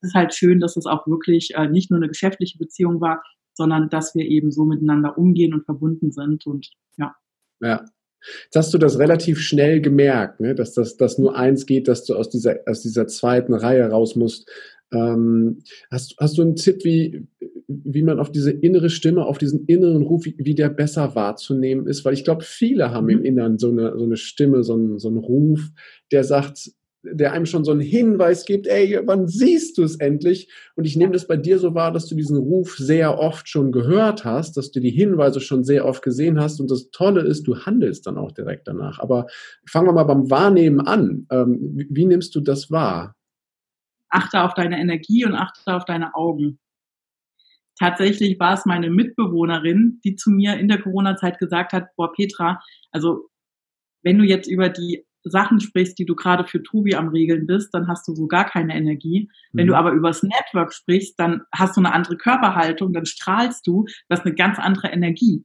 es 0.00 0.10
ist 0.10 0.14
halt 0.14 0.34
schön, 0.34 0.60
dass 0.60 0.76
es 0.76 0.86
auch 0.86 1.06
wirklich 1.06 1.54
äh, 1.54 1.68
nicht 1.68 1.90
nur 1.90 1.98
eine 1.98 2.08
geschäftliche 2.08 2.58
Beziehung 2.58 3.00
war, 3.00 3.22
sondern 3.54 3.88
dass 3.88 4.14
wir 4.14 4.24
eben 4.24 4.50
so 4.50 4.64
miteinander 4.64 5.16
umgehen 5.16 5.54
und 5.54 5.64
verbunden 5.64 6.12
sind 6.12 6.46
und 6.46 6.68
ja. 6.96 7.14
Ja. 7.60 7.84
Jetzt 8.44 8.56
hast 8.56 8.74
du 8.74 8.78
das 8.78 8.98
relativ 8.98 9.38
schnell 9.40 9.80
gemerkt, 9.80 10.40
ne? 10.40 10.54
dass 10.54 10.74
das 10.74 10.96
dass 10.96 11.18
nur 11.18 11.36
eins 11.36 11.66
geht, 11.66 11.88
dass 11.88 12.04
du 12.04 12.14
aus 12.14 12.28
dieser, 12.28 12.60
aus 12.66 12.82
dieser 12.82 13.06
zweiten 13.06 13.54
Reihe 13.54 13.84
raus 13.88 14.16
musst. 14.16 14.50
Ähm, 14.92 15.62
hast, 15.90 16.14
hast 16.18 16.38
du 16.38 16.42
einen 16.42 16.56
Tipp, 16.56 16.84
wie, 16.84 17.26
wie 17.66 18.02
man 18.02 18.20
auf 18.20 18.30
diese 18.30 18.50
innere 18.52 18.90
Stimme, 18.90 19.24
auf 19.24 19.38
diesen 19.38 19.66
inneren 19.66 20.02
Ruf, 20.02 20.24
wie, 20.24 20.36
wie 20.38 20.54
der 20.54 20.68
besser 20.68 21.14
wahrzunehmen 21.14 21.86
ist? 21.86 22.04
Weil 22.04 22.14
ich 22.14 22.24
glaube, 22.24 22.44
viele 22.44 22.90
haben 22.90 23.08
im 23.08 23.20
mhm. 23.20 23.24
Inneren 23.24 23.58
so 23.58 23.70
eine, 23.70 23.98
so 23.98 24.04
eine 24.04 24.16
Stimme, 24.16 24.62
so 24.62 24.74
einen, 24.74 24.98
so 24.98 25.08
einen 25.08 25.18
Ruf, 25.18 25.60
der 26.12 26.24
sagt, 26.24 26.70
der 27.12 27.32
einem 27.32 27.46
schon 27.46 27.64
so 27.64 27.72
einen 27.72 27.80
Hinweis 27.80 28.44
gibt, 28.44 28.66
ey, 28.66 29.00
wann 29.04 29.26
siehst 29.26 29.78
du 29.78 29.82
es 29.82 29.96
endlich? 29.96 30.52
Und 30.74 30.84
ich 30.84 30.96
nehme 30.96 31.12
das 31.12 31.26
bei 31.26 31.36
dir 31.36 31.58
so 31.58 31.74
wahr, 31.74 31.92
dass 31.92 32.06
du 32.06 32.14
diesen 32.14 32.36
Ruf 32.36 32.76
sehr 32.76 33.18
oft 33.18 33.48
schon 33.48 33.72
gehört 33.72 34.24
hast, 34.24 34.56
dass 34.56 34.70
du 34.70 34.80
die 34.80 34.90
Hinweise 34.90 35.40
schon 35.40 35.64
sehr 35.64 35.84
oft 35.84 36.02
gesehen 36.02 36.40
hast. 36.40 36.60
Und 36.60 36.70
das 36.70 36.90
Tolle 36.90 37.22
ist, 37.22 37.46
du 37.46 37.56
handelst 37.56 38.06
dann 38.06 38.18
auch 38.18 38.32
direkt 38.32 38.68
danach. 38.68 38.98
Aber 38.98 39.26
fangen 39.66 39.88
wir 39.88 39.92
mal 39.92 40.04
beim 40.04 40.30
Wahrnehmen 40.30 40.80
an. 40.80 41.26
Ähm, 41.30 41.58
wie, 41.74 41.88
wie 41.90 42.06
nimmst 42.06 42.34
du 42.34 42.40
das 42.40 42.70
wahr? 42.70 43.14
Achte 44.08 44.42
auf 44.42 44.54
deine 44.54 44.80
Energie 44.80 45.24
und 45.24 45.34
achte 45.34 45.74
auf 45.74 45.84
deine 45.84 46.14
Augen. 46.14 46.58
Tatsächlich 47.78 48.40
war 48.40 48.54
es 48.54 48.64
meine 48.64 48.90
Mitbewohnerin, 48.90 50.00
die 50.04 50.16
zu 50.16 50.30
mir 50.30 50.58
in 50.58 50.68
der 50.68 50.80
Corona-Zeit 50.80 51.38
gesagt 51.38 51.72
hat, 51.72 51.88
boah, 51.96 52.12
Petra, 52.12 52.60
also 52.90 53.28
wenn 54.02 54.18
du 54.18 54.24
jetzt 54.24 54.48
über 54.48 54.68
die 54.68 55.05
Sachen 55.30 55.60
sprichst, 55.60 55.98
die 55.98 56.06
du 56.06 56.14
gerade 56.14 56.44
für 56.44 56.62
Tobi 56.62 56.94
am 56.94 57.08
Regeln 57.08 57.46
bist, 57.46 57.72
dann 57.72 57.88
hast 57.88 58.06
du 58.08 58.14
so 58.14 58.26
gar 58.26 58.44
keine 58.44 58.74
Energie. 58.74 59.30
Wenn 59.52 59.66
mhm. 59.66 59.70
du 59.70 59.76
aber 59.76 59.92
übers 59.92 60.22
Network 60.22 60.72
sprichst, 60.72 61.18
dann 61.18 61.42
hast 61.52 61.76
du 61.76 61.80
eine 61.80 61.92
andere 61.92 62.16
Körperhaltung, 62.16 62.92
dann 62.92 63.06
strahlst 63.06 63.66
du, 63.66 63.86
das 64.08 64.20
ist 64.20 64.26
eine 64.26 64.34
ganz 64.34 64.58
andere 64.58 64.88
Energie. 64.88 65.44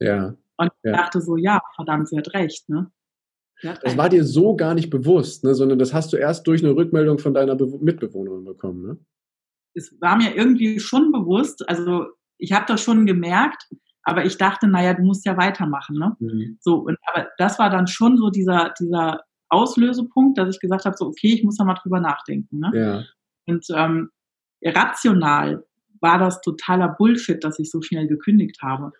Ja. 0.00 0.34
Und 0.56 0.70
ich 0.82 0.90
ja. 0.90 0.92
dachte 0.92 1.20
so, 1.20 1.36
ja, 1.36 1.60
verdammt, 1.74 2.08
sie 2.08 2.18
hat 2.18 2.34
recht, 2.34 2.68
ne? 2.68 2.90
Hat 3.62 3.84
das 3.84 3.96
war 3.96 4.08
dir 4.08 4.24
so 4.24 4.56
gar 4.56 4.74
nicht 4.74 4.88
bewusst, 4.88 5.44
ne, 5.44 5.54
sondern 5.54 5.78
das 5.78 5.92
hast 5.92 6.12
du 6.12 6.16
erst 6.16 6.46
durch 6.46 6.64
eine 6.64 6.74
Rückmeldung 6.74 7.18
von 7.18 7.34
deiner 7.34 7.56
Be 7.56 7.66
Mitbewohnerin 7.80 8.44
bekommen, 8.44 8.82
ne? 8.86 8.98
Es 9.74 9.94
war 10.00 10.16
mir 10.16 10.34
irgendwie 10.34 10.80
schon 10.80 11.12
bewusst, 11.12 11.68
also 11.68 12.06
ich 12.38 12.52
habe 12.52 12.64
das 12.66 12.82
schon 12.82 13.06
gemerkt, 13.06 13.68
aber 14.02 14.24
ich 14.24 14.38
dachte, 14.38 14.66
naja, 14.66 14.94
du 14.94 15.02
musst 15.02 15.26
ja 15.26 15.36
weitermachen. 15.36 15.96
Ne? 15.96 16.16
Mhm. 16.18 16.58
So, 16.60 16.76
und 16.76 16.96
aber 17.06 17.28
das 17.38 17.58
war 17.58 17.70
dann 17.70 17.86
schon 17.86 18.16
so 18.16 18.30
dieser, 18.30 18.72
dieser 18.78 19.20
Auslösepunkt, 19.48 20.38
dass 20.38 20.54
ich 20.54 20.60
gesagt 20.60 20.84
habe, 20.84 20.96
so, 20.96 21.06
okay, 21.06 21.34
ich 21.34 21.44
muss 21.44 21.56
da 21.56 21.64
mal 21.64 21.74
drüber 21.74 22.00
nachdenken. 22.00 22.60
Ne? 22.60 22.70
Ja. 22.74 23.04
Und 23.46 23.66
ähm, 23.74 24.10
rational 24.64 25.64
war 26.00 26.18
das 26.18 26.40
totaler 26.40 26.88
Bullshit, 26.88 27.42
dass 27.42 27.58
ich 27.58 27.70
so 27.70 27.82
schnell 27.82 28.06
gekündigt 28.06 28.62
habe. 28.62 28.92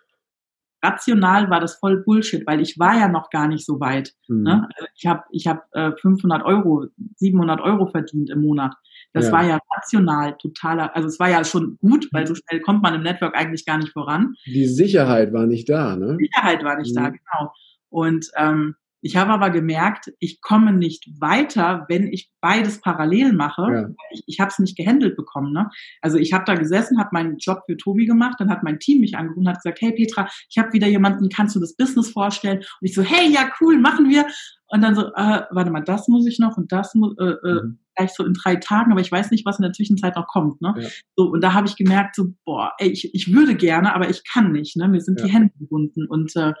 Rational 0.83 1.49
war 1.49 1.59
das 1.59 1.75
voll 1.75 2.03
Bullshit, 2.03 2.45
weil 2.47 2.59
ich 2.59 2.79
war 2.79 2.97
ja 2.97 3.07
noch 3.07 3.29
gar 3.29 3.47
nicht 3.47 3.65
so 3.65 3.79
weit. 3.79 4.13
Mhm. 4.27 4.43
Ne? 4.43 4.67
Also 4.75 4.87
ich 4.95 5.05
habe 5.05 5.23
ich 5.31 5.47
hab, 5.47 5.67
äh, 5.73 5.91
500 5.95 6.43
Euro, 6.43 6.87
700 7.15 7.61
Euro 7.61 7.87
verdient 7.87 8.29
im 8.29 8.41
Monat. 8.41 8.75
Das 9.13 9.25
ja. 9.25 9.31
war 9.31 9.45
ja 9.45 9.59
rational 9.75 10.35
totaler, 10.37 10.95
also 10.95 11.07
es 11.07 11.19
war 11.19 11.29
ja 11.29 11.43
schon 11.43 11.77
gut, 11.79 12.07
weil 12.11 12.27
so 12.27 12.35
schnell 12.35 12.61
kommt 12.61 12.81
man 12.81 12.95
im 12.95 13.03
Network 13.03 13.35
eigentlich 13.35 13.65
gar 13.65 13.77
nicht 13.77 13.91
voran. 13.91 14.35
Die 14.45 14.67
Sicherheit 14.67 15.33
war 15.33 15.45
nicht 15.45 15.69
da, 15.69 15.95
ne? 15.95 16.17
Die 16.19 16.25
Sicherheit 16.25 16.63
war 16.63 16.77
nicht 16.77 16.95
mhm. 16.95 16.99
da, 16.99 17.09
genau. 17.09 17.53
Und 17.89 18.31
ähm, 18.37 18.75
ich 19.03 19.15
habe 19.17 19.31
aber 19.31 19.49
gemerkt, 19.49 20.13
ich 20.19 20.41
komme 20.41 20.73
nicht 20.73 21.09
weiter, 21.19 21.85
wenn 21.89 22.07
ich 22.07 22.31
beides 22.39 22.81
parallel 22.81 23.33
mache. 23.33 23.63
Ja. 23.63 23.89
Ich, 24.11 24.23
ich 24.27 24.39
habe 24.39 24.49
es 24.49 24.59
nicht 24.59 24.77
gehandelt 24.77 25.17
bekommen. 25.17 25.51
Ne? 25.53 25.69
Also 26.01 26.17
ich 26.17 26.33
habe 26.33 26.45
da 26.45 26.53
gesessen, 26.53 26.99
habe 26.99 27.09
meinen 27.11 27.37
Job 27.37 27.63
für 27.65 27.77
Tobi 27.77 28.05
gemacht, 28.05 28.35
dann 28.39 28.51
hat 28.51 28.61
mein 28.61 28.79
Team 28.79 29.01
mich 29.01 29.17
angerufen 29.17 29.41
und 29.41 29.49
hat 29.49 29.63
gesagt, 29.63 29.81
hey 29.81 29.91
Petra, 29.91 30.27
ich 30.49 30.57
habe 30.59 30.71
wieder 30.73 30.87
jemanden, 30.87 31.29
kannst 31.29 31.55
du 31.55 31.59
das 31.59 31.75
Business 31.75 32.11
vorstellen? 32.11 32.59
Und 32.59 32.65
ich 32.81 32.93
so, 32.93 33.01
hey, 33.01 33.27
ja 33.31 33.49
cool, 33.59 33.79
machen 33.79 34.07
wir. 34.07 34.27
Und 34.67 34.81
dann 34.81 34.95
so, 34.95 35.07
äh, 35.07 35.41
warte 35.49 35.71
mal, 35.71 35.83
das 35.83 36.07
muss 36.07 36.27
ich 36.27 36.37
noch 36.37 36.57
und 36.57 36.71
das 36.71 36.93
muss 36.93 37.17
äh, 37.17 37.23
äh, 37.23 37.63
mhm. 37.63 37.79
Gleich 37.95 38.11
so 38.13 38.25
in 38.25 38.33
drei 38.33 38.55
Tagen, 38.55 38.91
aber 38.91 39.01
ich 39.01 39.11
weiß 39.11 39.31
nicht, 39.31 39.45
was 39.45 39.59
in 39.59 39.63
der 39.63 39.73
Zwischenzeit 39.73 40.15
noch 40.15 40.27
kommt. 40.27 40.61
Ne? 40.61 40.73
Ja. 40.77 40.89
So, 41.15 41.25
und 41.25 41.41
da 41.41 41.53
habe 41.53 41.67
ich 41.67 41.75
gemerkt, 41.75 42.15
so, 42.15 42.33
boah, 42.45 42.73
ey, 42.77 42.89
ich, 42.89 43.13
ich 43.13 43.33
würde 43.33 43.55
gerne, 43.55 43.93
aber 43.93 44.09
ich 44.09 44.23
kann 44.23 44.51
nicht. 44.51 44.77
Ne? 44.77 44.87
Mir 44.87 45.01
sind 45.01 45.19
ja. 45.19 45.25
die 45.25 45.31
Hände 45.31 45.53
gebunden. 45.59 46.07
Und 46.07 46.35
äh, 46.35 46.53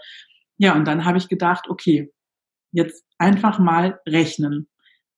ja, 0.57 0.75
und 0.75 0.85
dann 0.85 1.05
habe 1.05 1.17
ich 1.17 1.27
gedacht, 1.27 1.65
okay, 1.69 2.11
jetzt 2.71 3.03
einfach 3.17 3.59
mal 3.59 3.99
rechnen. 4.07 4.67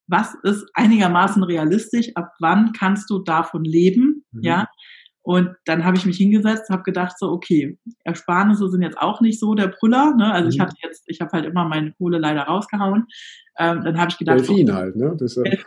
Was 0.07 0.35
ist 0.43 0.65
einigermaßen 0.73 1.43
realistisch? 1.43 2.09
Ab 2.15 2.31
wann 2.39 2.73
kannst 2.73 3.09
du 3.09 3.19
davon 3.19 3.63
leben? 3.63 4.25
Mhm. 4.31 4.43
Ja. 4.43 4.67
Und 5.23 5.55
dann 5.65 5.85
habe 5.85 5.95
ich 5.97 6.05
mich 6.05 6.17
hingesetzt, 6.17 6.69
habe 6.69 6.83
gedacht 6.83 7.17
so, 7.17 7.31
okay, 7.31 7.79
Ersparnisse 8.03 8.69
sind 8.69 8.81
jetzt 8.81 8.97
auch 8.97 9.21
nicht 9.21 9.39
so 9.39 9.55
der 9.55 9.69
Brüller. 9.69 10.13
Ne? 10.15 10.31
Also 10.31 10.47
mhm. 10.47 10.51
ich 10.51 10.59
hatte 10.59 10.75
jetzt, 10.83 11.03
ich 11.07 11.21
habe 11.21 11.31
halt 11.31 11.45
immer 11.45 11.63
meine 11.63 11.93
Kohle 11.93 12.17
leider 12.17 12.43
rausgehauen. 12.43 13.07
Ähm, 13.57 13.81
dann 13.83 13.97
habe 13.97 14.11
ich 14.11 14.17
gedacht, 14.17 14.39
Delfin 14.39 14.67
so, 14.67 14.73
halt, 14.73 14.95
ne? 14.97 15.15
Das, 15.17 15.37
äh 15.37 15.57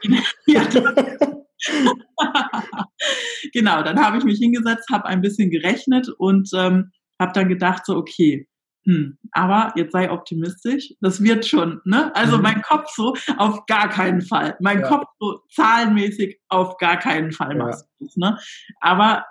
ja, 0.46 0.62
genau, 3.52 3.82
dann 3.82 3.98
habe 3.98 4.18
ich 4.18 4.24
mich 4.24 4.38
hingesetzt, 4.38 4.90
habe 4.92 5.06
ein 5.06 5.22
bisschen 5.22 5.50
gerechnet 5.50 6.08
und 6.18 6.50
ähm, 6.54 6.90
habe 7.18 7.32
dann 7.32 7.48
gedacht 7.48 7.86
so, 7.86 7.96
okay, 7.96 8.46
hm, 8.84 9.18
aber 9.32 9.72
jetzt 9.74 9.92
sei 9.92 10.10
optimistisch, 10.10 10.94
das 11.00 11.22
wird 11.22 11.44
schon, 11.44 11.80
ne? 11.84 12.14
Also 12.14 12.36
mhm. 12.36 12.42
mein 12.42 12.62
Kopf 12.62 12.88
so, 12.94 13.16
auf 13.36 13.66
gar 13.66 13.88
keinen 13.88 14.20
Fall. 14.20 14.56
Mein 14.60 14.80
ja. 14.80 14.88
Kopf 14.88 15.08
so 15.18 15.40
zahlenmäßig, 15.52 16.38
auf 16.48 16.76
gar 16.76 16.98
keinen 16.98 17.32
Fall 17.32 17.56
machst 17.56 17.88
ja. 17.98 18.06
ne? 18.16 18.38
Aber 18.80 19.24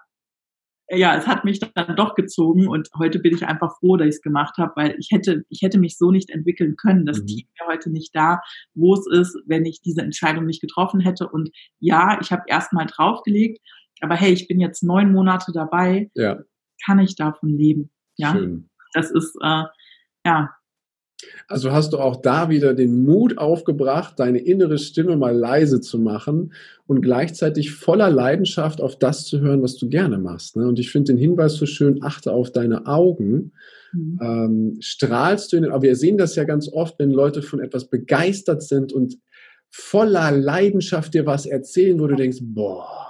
ja, 0.90 1.16
es 1.16 1.28
hat 1.28 1.46
mich 1.46 1.60
dann 1.60 1.96
doch 1.96 2.16
gezogen 2.16 2.68
und 2.68 2.90
heute 2.98 3.20
bin 3.20 3.34
ich 3.34 3.46
einfach 3.46 3.78
froh, 3.80 3.98
dass 3.98 4.08
ich 4.08 4.16
es 4.16 4.22
gemacht 4.22 4.58
habe, 4.58 4.74
weil 4.76 4.96
ich 5.00 5.10
hätte, 5.12 5.44
ich 5.50 5.62
hätte 5.62 5.80
mich 5.80 5.98
so 5.98 6.12
nicht 6.12 6.30
entwickeln 6.30 6.76
können. 6.76 7.06
Das 7.06 7.22
mhm. 7.22 7.26
Team 7.28 7.48
wäre 7.58 7.72
heute 7.72 7.90
nicht 7.90 8.16
da, 8.16 8.42
wo 8.74 8.94
es 8.94 9.08
ist, 9.08 9.38
wenn 9.48 9.66
ich 9.66 9.82
diese 9.82 10.02
Entscheidung 10.02 10.46
nicht 10.46 10.62
getroffen 10.62 11.00
hätte. 11.00 11.28
Und 11.28 11.50
ja, 11.80 12.20
ich 12.22 12.32
habe 12.32 12.44
erstmal 12.48 12.86
draufgelegt, 12.86 13.60
aber 14.02 14.16
hey, 14.16 14.32
ich 14.34 14.48
bin 14.48 14.60
jetzt 14.60 14.84
neun 14.84 15.12
Monate 15.12 15.52
dabei, 15.52 16.12
ja. 16.14 16.38
kann 16.86 17.00
ich 17.00 17.16
davon 17.16 17.50
leben. 17.50 17.90
Ja. 18.18 18.34
Schön 18.34 18.70
das 18.96 19.12
ist, 19.12 19.36
äh, 19.42 19.64
ja. 20.26 20.56
Also 21.48 21.72
hast 21.72 21.94
du 21.94 21.98
auch 21.98 22.18
da 22.18 22.50
wieder 22.50 22.74
den 22.74 23.04
Mut 23.06 23.38
aufgebracht, 23.38 24.20
deine 24.20 24.40
innere 24.40 24.78
Stimme 24.78 25.16
mal 25.16 25.36
leise 25.36 25.80
zu 25.80 25.98
machen 25.98 26.54
und 26.88 27.02
gleichzeitig 27.02 27.72
voller 27.72 28.10
Leidenschaft 28.10 28.82
auf 28.82 28.98
das 28.98 29.26
zu 29.26 29.40
hören, 29.40 29.62
was 29.64 29.78
du 29.78 29.88
gerne 29.88 30.18
machst. 30.18 30.58
Ne? 30.58 30.68
Und 30.68 30.78
ich 30.78 30.92
finde 30.92 31.14
den 31.14 31.18
Hinweis 31.18 31.54
so 31.54 31.66
schön, 31.66 32.04
achte 32.04 32.32
auf 32.34 32.52
deine 32.52 32.86
Augen. 32.86 33.54
Mhm. 33.94 34.20
Ähm, 34.22 34.78
strahlst 34.82 35.52
du 35.52 35.58
in 35.58 35.64
den, 35.64 35.72
aber 35.72 35.84
wir 35.84 35.96
sehen 35.96 36.18
das 36.18 36.36
ja 36.36 36.44
ganz 36.44 36.68
oft, 36.68 37.00
wenn 37.00 37.12
Leute 37.12 37.42
von 37.42 37.62
etwas 37.62 37.90
begeistert 37.90 38.62
sind 38.62 38.92
und 38.92 39.18
voller 39.70 40.32
Leidenschaft 40.32 41.14
dir 41.14 41.26
was 41.26 41.46
erzählen, 41.46 42.00
wo 42.00 42.08
du 42.08 42.16
denkst, 42.16 42.40
boah, 42.42 43.05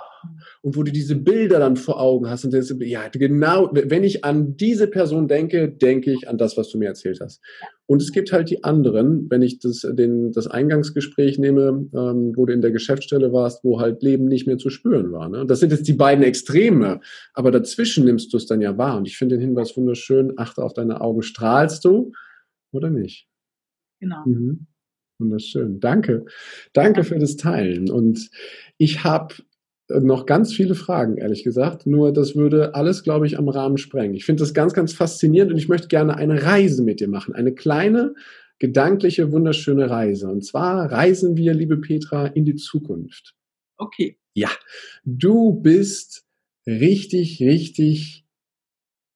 und 0.66 0.76
wo 0.76 0.82
du 0.82 0.92
diese 0.92 1.16
Bilder 1.16 1.60
dann 1.60 1.78
vor 1.78 2.02
Augen 2.02 2.28
hast 2.28 2.44
und 2.44 2.52
denkst, 2.52 2.74
ja, 2.80 3.08
genau, 3.10 3.70
wenn 3.72 4.04
ich 4.04 4.26
an 4.26 4.58
diese 4.58 4.88
Person 4.88 5.28
denke, 5.28 5.70
denke 5.70 6.12
ich 6.12 6.28
an 6.28 6.40
das, 6.40 6.58
was 6.58 6.70
du 6.70 6.80
mir 6.80 6.88
erzählt 6.88 7.20
hast. 7.22 7.40
Und 7.86 8.02
es 8.02 8.12
gibt 8.12 8.32
halt 8.32 8.50
die 8.50 8.64
anderen, 8.64 9.30
wenn 9.30 9.44
ich 9.44 9.60
das, 9.60 9.82
den, 9.82 10.32
das 10.32 10.48
Eingangsgespräch 10.48 11.38
nehme, 11.38 11.88
ähm, 11.94 12.34
wo 12.36 12.48
du 12.48 12.54
in 12.54 12.62
der 12.62 12.72
Geschäftsstelle 12.72 13.32
warst, 13.32 13.64
wo 13.64 13.80
halt 13.80 14.02
Leben 14.02 14.26
nicht 14.26 14.48
mehr 14.48 14.58
zu 14.58 14.72
spüren 14.72 15.12
war. 15.12 15.30
Ne? 15.30 15.46
Das 15.46 15.60
sind 15.60 15.72
jetzt 15.72 15.88
die 15.88 15.94
beiden 15.94 16.24
Extreme, 16.24 17.00
aber 17.36 17.52
dazwischen 17.52 18.04
nimmst 18.04 18.34
du 18.34 18.38
es 18.38 18.48
dann 18.48 18.60
ja 18.60 18.76
wahr. 18.76 18.98
Und 18.98 19.08
ich 19.08 19.20
finde 19.20 19.36
den 19.36 19.50
Hinweis 19.50 19.78
wunderschön, 19.78 20.34
achte 20.38 20.64
auf 20.64 20.74
deine 20.74 21.00
Augen, 21.00 21.22
strahlst 21.22 21.86
du 21.86 22.12
oder 22.72 22.90
nicht? 22.90 23.28
Genau. 24.00 24.24
Mhm. 24.26 24.66
Wunderschön. 25.20 25.80
Danke. 25.80 26.26
Danke 26.74 27.04
für 27.04 27.20
das 27.20 27.38
Teilen. 27.38 27.92
Und 27.92 28.32
ich 28.80 29.04
habe 29.04 29.36
noch 29.90 30.26
ganz 30.26 30.54
viele 30.54 30.76
Fragen, 30.76 31.18
ehrlich 31.18 31.44
gesagt. 31.44 31.86
Nur 31.86 32.12
das 32.12 32.36
würde 32.36 32.76
alles, 32.76 33.04
glaube 33.04 33.28
ich, 33.28 33.38
am 33.38 33.50
Rahmen 33.50 33.78
sprengen. 33.78 34.16
Ich 34.16 34.26
finde 34.26 34.42
das 34.42 34.54
ganz, 34.54 34.74
ganz 34.74 34.94
faszinierend 34.94 35.52
und 35.52 35.58
ich 35.58 35.70
möchte 35.70 35.88
gerne 35.88 36.16
eine 36.18 36.44
Reise 36.44 36.84
mit 36.84 37.00
dir 37.00 37.08
machen. 37.08 37.36
Eine 37.36 37.54
kleine, 37.54 38.16
gedankliche, 38.60 39.32
wunderschöne 39.32 39.90
Reise. 39.90 40.28
Und 40.28 40.44
zwar 40.44 40.92
reisen 40.92 41.38
wir, 41.38 41.54
liebe 41.54 41.78
Petra, 41.78 42.28
in 42.28 42.46
die 42.46 42.56
Zukunft. 42.56 43.36
Okay. 43.78 44.18
Ja, 44.34 44.50
du 45.06 45.54
bist 45.54 46.26
richtig, 46.66 47.42
richtig 47.42 48.25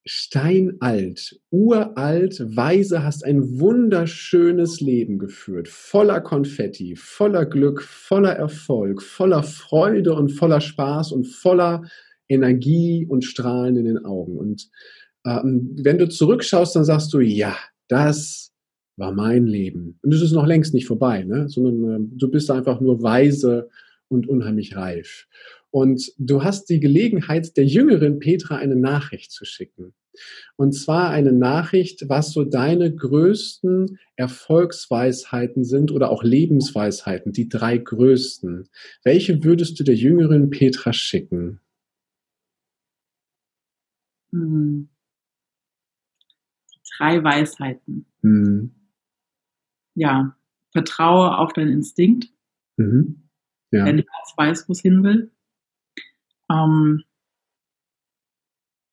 steinalt, 0.09 1.39
uralt, 1.51 2.41
weise, 2.55 3.03
hast 3.03 3.23
ein 3.23 3.59
wunderschönes 3.59 4.81
Leben 4.81 5.19
geführt, 5.19 5.67
voller 5.67 6.19
Konfetti, 6.19 6.95
voller 6.95 7.45
Glück, 7.45 7.83
voller 7.83 8.31
Erfolg, 8.31 9.03
voller 9.03 9.43
Freude 9.43 10.13
und 10.15 10.29
voller 10.29 10.61
Spaß 10.61 11.11
und 11.11 11.25
voller 11.25 11.83
Energie 12.27 13.05
und 13.07 13.23
Strahlen 13.23 13.77
in 13.77 13.85
den 13.85 14.03
Augen. 14.03 14.37
Und 14.37 14.69
ähm, 15.25 15.75
wenn 15.79 15.99
du 15.99 16.09
zurückschaust, 16.09 16.75
dann 16.75 16.85
sagst 16.85 17.13
du, 17.13 17.19
ja, 17.19 17.55
das 17.87 18.51
war 18.97 19.11
mein 19.11 19.45
Leben. 19.45 19.99
Und 20.01 20.13
es 20.13 20.23
ist 20.23 20.31
noch 20.31 20.47
längst 20.47 20.73
nicht 20.73 20.87
vorbei, 20.87 21.23
ne? 21.23 21.47
sondern 21.49 21.83
äh, 21.83 22.07
du 22.15 22.31
bist 22.31 22.49
einfach 22.49 22.81
nur 22.81 23.03
weise 23.03 23.69
und 24.07 24.27
unheimlich 24.27 24.75
reif. 24.75 25.27
Und 25.71 26.11
du 26.17 26.43
hast 26.43 26.69
die 26.69 26.79
Gelegenheit, 26.79 27.55
der 27.55 27.65
jüngeren 27.65 28.17
Petra 28.17 28.55
eine 28.55 28.75
Nachricht 28.75 29.31
zu 29.31 29.45
schicken. 29.45 29.93
Und 30.55 30.73
zwar 30.73 31.09
eine 31.11 31.31
Nachricht, 31.31 32.09
was 32.09 32.31
so 32.31 32.43
deine 32.43 32.93
größten 32.93 33.99
Erfolgsweisheiten 34.15 35.63
sind 35.63 35.91
oder 35.91 36.09
auch 36.09 36.23
Lebensweisheiten, 36.23 37.31
die 37.31 37.47
drei 37.47 37.77
größten. 37.77 38.67
Welche 39.03 39.43
würdest 39.43 39.79
du 39.79 39.83
der 39.83 39.95
jüngeren 39.95 40.49
Petra 40.49 40.93
schicken? 40.93 41.61
Hm. 44.31 44.89
Die 46.73 46.89
drei 46.97 47.23
Weisheiten. 47.23 48.05
Hm. 48.21 48.75
Ja, 49.95 50.35
vertraue 50.71 51.37
auf 51.37 51.53
deinen 51.53 51.71
Instinkt. 51.71 52.31
Mhm. 52.77 53.29
Ja. 53.71 53.85
Dein 53.85 53.97
Herz 53.97 54.33
weiß, 54.37 54.67
wo 54.67 54.73
es 54.73 54.81
hin 54.81 55.03
will. 55.03 55.31
Ähm, 56.49 57.03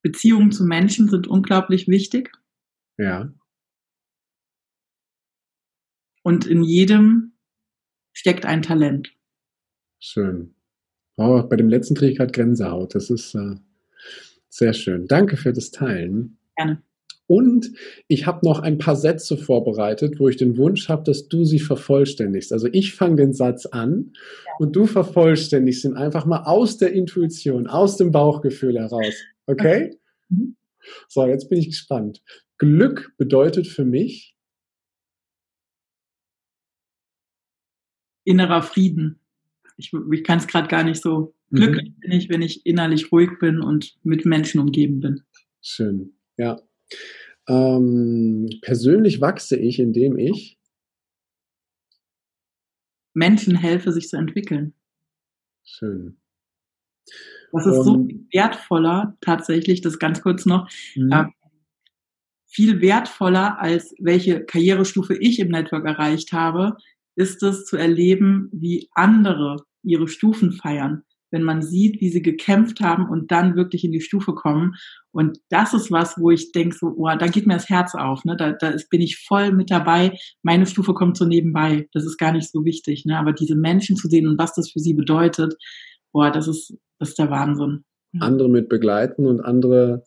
Beziehungen 0.07 0.53
zu 0.53 0.65
Menschen 0.65 1.09
sind 1.09 1.27
unglaublich 1.27 1.89
wichtig. 1.89 2.31
Ja. 2.97 3.33
Und 6.23 6.47
in 6.47 6.63
jedem 6.63 7.33
steckt 8.13 8.47
ein 8.47 8.63
Talent. 8.63 9.13
Schön. 9.99 10.55
Oh, 11.17 11.43
bei 11.43 11.57
dem 11.57 11.69
letzten 11.69 11.97
kriege 11.97 12.13
ich 12.13 12.19
gerade 12.19 12.31
Gänsehaut. 12.31 12.95
Das 12.95 13.11
ist 13.11 13.35
äh, 13.35 13.57
sehr 14.49 14.75
schön. 14.75 15.09
Danke 15.09 15.37
für 15.37 15.53
das 15.53 15.73
Teilen. 15.73 16.39
Gerne. 16.57 16.83
Und 17.27 17.73
ich 18.07 18.27
habe 18.27 18.47
noch 18.47 18.61
ein 18.61 18.79
paar 18.79 18.95
Sätze 18.95 19.37
vorbereitet, 19.37 20.21
wo 20.21 20.29
ich 20.29 20.37
den 20.37 20.57
Wunsch 20.57 20.89
habe, 20.89 21.03
dass 21.03 21.29
du 21.29 21.45
sie 21.45 21.59
vervollständigst. 21.59 22.53
Also 22.53 22.69
ich 22.73 22.95
fange 22.95 23.17
den 23.17 23.33
Satz 23.33 23.67
an 23.67 24.13
ja. 24.15 24.53
und 24.61 24.77
du 24.77 24.87
vervollständigst 24.87 25.85
ihn 25.85 25.95
einfach 25.95 26.25
mal 26.25 26.45
aus 26.45 26.79
der 26.79 26.93
Intuition, 26.93 27.67
aus 27.67 27.97
dem 27.97 28.13
Bauchgefühl 28.13 28.79
heraus. 28.79 29.15
Okay? 29.47 29.87
okay. 29.87 29.99
Mhm. 30.29 30.57
So, 31.09 31.27
jetzt 31.27 31.49
bin 31.49 31.59
ich 31.59 31.67
gespannt. 31.67 32.23
Glück 32.59 33.13
bedeutet 33.19 33.67
für 33.67 33.85
mich 33.85 34.37
innerer 38.25 38.63
Frieden. 38.63 39.21
Ich, 39.77 39.93
ich 40.13 40.25
kann 40.25 40.39
es 40.39 40.47
gerade 40.47 40.69
gar 40.69 40.85
nicht 40.85 41.03
so. 41.03 41.35
Mhm. 41.51 41.57
Glücklich 41.57 41.93
bin 42.01 42.13
ich, 42.13 42.29
wenn 42.29 42.43
ich 42.43 42.67
innerlich 42.67 43.13
ruhig 43.13 43.31
bin 43.41 43.61
und 43.61 43.97
mit 44.03 44.25
Menschen 44.25 44.61
umgeben 44.61 45.01
bin. 45.01 45.23
Schön, 45.63 46.15
ja. 46.37 46.61
Ähm, 47.49 48.49
persönlich 48.63 49.21
wachse 49.21 49.57
ich, 49.57 49.79
indem 49.79 50.19
ich 50.19 50.59
Menschen 53.15 53.57
helfe, 53.57 53.93
sich 53.93 54.09
zu 54.09 54.17
entwickeln. 54.17 54.75
Schön. 55.65 56.19
Das 57.53 57.67
ist 57.67 57.85
so 57.85 58.05
viel 58.05 58.27
wertvoller, 58.33 59.17
tatsächlich, 59.21 59.81
das 59.81 59.99
ganz 59.99 60.21
kurz 60.21 60.45
noch, 60.45 60.69
mhm. 60.95 61.13
äh, 61.13 61.25
viel 62.47 62.81
wertvoller 62.81 63.61
als 63.61 63.95
welche 63.99 64.45
Karrierestufe 64.45 65.17
ich 65.17 65.39
im 65.39 65.49
Network 65.49 65.87
erreicht 65.87 66.33
habe, 66.33 66.77
ist 67.15 67.43
es 67.43 67.65
zu 67.65 67.77
erleben, 67.77 68.51
wie 68.53 68.89
andere 68.93 69.65
ihre 69.83 70.09
Stufen 70.09 70.53
feiern 70.53 71.06
wenn 71.31 71.43
man 71.43 71.63
sieht, 71.63 72.01
wie 72.01 72.09
sie 72.09 72.23
gekämpft 72.23 72.81
haben 72.81 73.09
und 73.09 73.31
dann 73.31 73.57
wirklich 73.57 73.85
in 73.85 73.93
die 73.93 74.01
Stufe 74.01 74.35
kommen. 74.35 74.75
Und 75.13 75.39
das 75.49 75.75
ist 75.75 75.91
was, 75.91 76.17
wo 76.19 76.31
ich 76.31 76.53
denke, 76.53 76.77
so, 76.77 76.95
oh, 76.97 77.09
da 77.19 77.27
geht 77.27 77.47
mir 77.47 77.55
das 77.55 77.69
Herz 77.69 77.95
auf. 77.95 78.25
Ne? 78.25 78.37
Da, 78.37 78.53
da 78.53 78.69
ist, 78.69 78.91
bin 78.91 79.01
ich 79.01 79.25
voll 79.27 79.53
mit 79.53 79.71
dabei. 79.71 80.17
Meine 80.43 80.67
Stufe 80.67 80.95
kommt 80.95 81.17
so 81.17 81.25
nebenbei. 81.25 81.89
Das 81.93 82.05
ist 82.05 82.19
gar 82.19 82.33
nicht 82.33 82.51
so 82.51 82.65
wichtig. 82.65 83.05
Ne? 83.05 83.19
Aber 83.19 83.33
diese 83.33 83.57
Menschen 83.57 83.97
zu 83.97 84.09
sehen 84.09 84.27
und 84.27 84.39
was 84.39 84.55
das 84.55 84.71
für 84.71 84.81
sie 84.81 84.95
bedeutet, 84.95 85.55
boah, 86.13 86.31
das 86.31 86.49
ist, 86.49 86.77
das 86.99 87.11
ist 87.11 87.19
der 87.19 87.31
Wahnsinn. 87.31 87.85
Andere 88.21 88.49
mit 88.49 88.69
begleiten 88.69 89.27
und 89.27 89.41
andere 89.41 90.05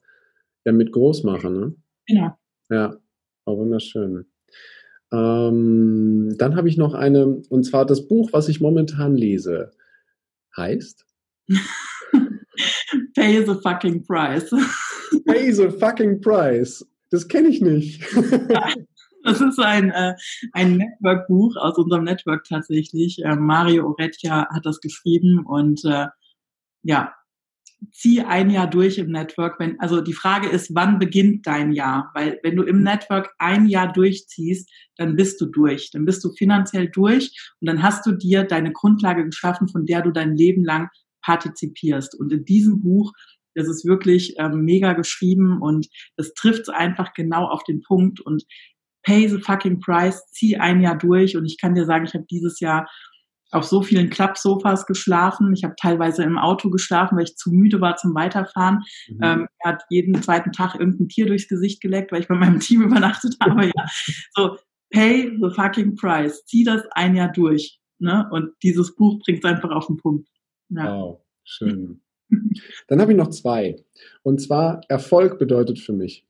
ja 0.66 0.72
mit 0.72 0.92
groß 0.92 1.24
machen. 1.24 1.60
Ne? 1.60 1.76
Genau. 2.08 2.38
Ja, 2.70 2.96
auch 3.46 3.58
wunderschön. 3.58 4.26
Ähm, 5.12 6.36
dann 6.38 6.56
habe 6.56 6.70
ich 6.70 6.78
noch 6.78 6.94
eine, 6.94 7.26
und 7.50 7.64
zwar 7.64 7.86
das 7.86 8.08
Buch, 8.08 8.30
was 8.32 8.48
ich 8.48 8.62
momentan 8.62 9.16
lese, 9.16 9.72
heißt 10.56 11.09
Pay 13.16 13.44
the 13.44 13.60
fucking 13.62 14.04
price. 14.06 14.50
Pay 15.28 15.52
the 15.52 15.72
fucking 15.80 16.22
price. 16.22 16.86
Das 17.12 17.28
kenne 17.28 17.50
ich 17.50 17.62
nicht. 17.62 18.04
das 19.24 19.42
ist 19.42 19.60
ein, 19.60 19.92
äh, 19.92 20.16
ein 20.54 20.78
Network-Buch 20.78 21.56
aus 21.58 21.78
unserem 21.78 22.04
Network 22.04 22.46
tatsächlich. 22.46 23.24
Äh, 23.24 23.36
Mario 23.36 23.88
Oretia 23.88 24.48
hat 24.54 24.66
das 24.66 24.80
geschrieben 24.80 25.46
und 25.46 25.84
äh, 25.86 26.08
ja, 26.84 27.14
zieh 27.92 28.22
ein 28.22 28.50
Jahr 28.50 28.70
durch 28.70 28.98
im 28.98 29.12
Network. 29.12 29.60
Wenn, 29.60 29.80
also 29.80 30.02
die 30.02 30.14
Frage 30.14 30.50
ist, 30.50 30.76
wann 30.76 31.00
beginnt 31.00 31.48
dein 31.48 31.72
Jahr? 31.72 32.12
Weil 32.14 32.40
wenn 32.44 32.56
du 32.56 32.64
im 32.64 32.84
Network 32.84 33.34
ein 33.40 33.68
Jahr 33.68 33.92
durchziehst, 33.92 34.70
dann 34.98 35.16
bist 35.16 35.40
du 35.42 35.46
durch. 35.48 35.92
Dann 35.92 36.06
bist 36.06 36.24
du 36.24 36.32
finanziell 36.34 36.90
durch 36.90 37.32
und 37.62 37.68
dann 37.68 37.82
hast 37.82 38.06
du 38.06 38.12
dir 38.12 38.44
deine 38.44 38.72
Grundlage 38.72 39.26
geschaffen, 39.26 39.68
von 39.70 39.86
der 39.86 40.02
du 40.02 40.12
dein 40.12 40.36
Leben 40.36 40.64
lang 40.64 40.90
partizipierst. 41.22 42.18
Und 42.20 42.32
in 42.32 42.46
diesem 42.46 42.82
Buch, 42.82 43.14
das 43.56 43.68
ist 43.68 43.86
wirklich 43.86 44.36
ähm, 44.38 44.62
mega 44.62 44.94
geschrieben 44.94 45.62
und 45.62 45.88
das 46.18 46.34
trifft 46.34 46.62
es 46.62 46.70
einfach 46.70 47.14
genau 47.14 47.48
auf 47.48 47.64
den 47.64 47.82
Punkt 47.82 48.22
und 48.22 48.44
pay 49.04 49.28
the 49.28 49.40
fucking 49.40 49.80
price, 49.80 50.26
zieh 50.32 50.58
ein 50.58 50.82
Jahr 50.82 50.98
durch 50.98 51.36
und 51.36 51.46
ich 51.46 51.58
kann 51.60 51.76
dir 51.76 51.86
sagen, 51.86 52.06
ich 52.06 52.14
habe 52.14 52.26
dieses 52.30 52.60
Jahr 52.60 52.88
auf 53.52 53.64
so 53.64 53.82
vielen 53.82 54.10
Klappsofas 54.10 54.86
geschlafen. 54.86 55.54
Ich 55.54 55.64
habe 55.64 55.76
teilweise 55.76 56.24
im 56.24 56.38
Auto 56.38 56.70
geschlafen, 56.70 57.18
weil 57.18 57.24
ich 57.24 57.36
zu 57.36 57.52
müde 57.52 57.82
war 57.82 57.96
zum 57.96 58.14
Weiterfahren. 58.14 58.84
Mhm. 59.08 59.20
Ähm, 59.22 59.48
er 59.60 59.72
hat 59.72 59.84
jeden 59.90 60.22
zweiten 60.22 60.52
Tag 60.52 60.76
irgendein 60.76 61.10
Tier 61.10 61.26
durchs 61.26 61.48
Gesicht 61.48 61.82
geleckt, 61.82 62.12
weil 62.12 62.22
ich 62.22 62.28
bei 62.28 62.36
meinem 62.36 62.60
Team 62.60 62.84
übernachtet 62.84 63.36
habe. 63.42 63.66
ja. 63.66 63.86
So, 64.36 64.58
pay 64.92 65.36
the 65.42 65.50
fucking 65.56 65.96
price. 65.96 66.46
Zieh 66.46 66.64
das 66.64 66.84
ein 66.92 67.16
Jahr 67.16 67.32
durch. 67.32 67.80
Ne? 68.00 68.28
Und 68.32 68.52
dieses 68.64 68.96
Buch 68.96 69.20
bringt 69.26 69.44
es 69.44 69.50
einfach 69.50 69.72
auf 69.72 69.88
den 69.88 69.98
Punkt. 69.98 70.28
Ja. 70.70 70.96
Wow, 70.96 71.22
schön. 71.44 72.02
Dann 72.88 73.02
habe 73.02 73.12
ich 73.12 73.18
noch 73.18 73.30
zwei. 73.30 73.84
Und 74.24 74.40
zwar, 74.42 74.82
Erfolg 74.88 75.40
bedeutet 75.40 75.80
für 75.80 75.94
mich. 75.94 76.26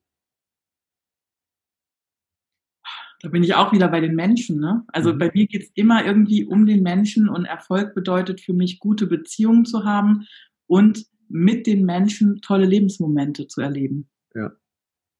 Da 3.21 3.28
bin 3.28 3.43
ich 3.43 3.54
auch 3.54 3.73
wieder 3.73 3.89
bei 3.89 3.99
den 3.99 4.15
Menschen. 4.15 4.60
Ne? 4.60 4.84
Also 4.88 5.13
mhm. 5.13 5.19
bei 5.19 5.32
mir 5.34 5.47
geht 5.47 5.63
es 5.63 5.71
immer 5.73 6.06
irgendwie 6.06 6.45
um 6.45 6.65
den 6.65 6.84
Menschen 6.84 7.28
und 7.28 7.45
Erfolg 7.45 7.93
bedeutet 7.93 8.39
für 8.39 8.54
mich, 8.54 8.80
gute 8.80 9.08
Beziehungen 9.08 9.65
zu 9.65 9.84
haben 9.84 10.25
und 10.67 11.06
mit 11.28 11.67
den 11.67 11.86
Menschen 11.86 12.41
tolle 12.41 12.65
Lebensmomente 12.65 13.47
zu 13.47 13.62
erleben. 13.62 14.10
Ja, 14.34 14.52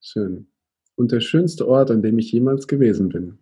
schön. 0.02 0.48
Und 0.96 1.12
der 1.12 1.20
schönste 1.20 1.68
Ort, 1.68 1.92
an 1.92 2.02
dem 2.02 2.18
ich 2.20 2.32
jemals 2.32 2.68
gewesen 2.68 3.10
bin. 3.10 3.40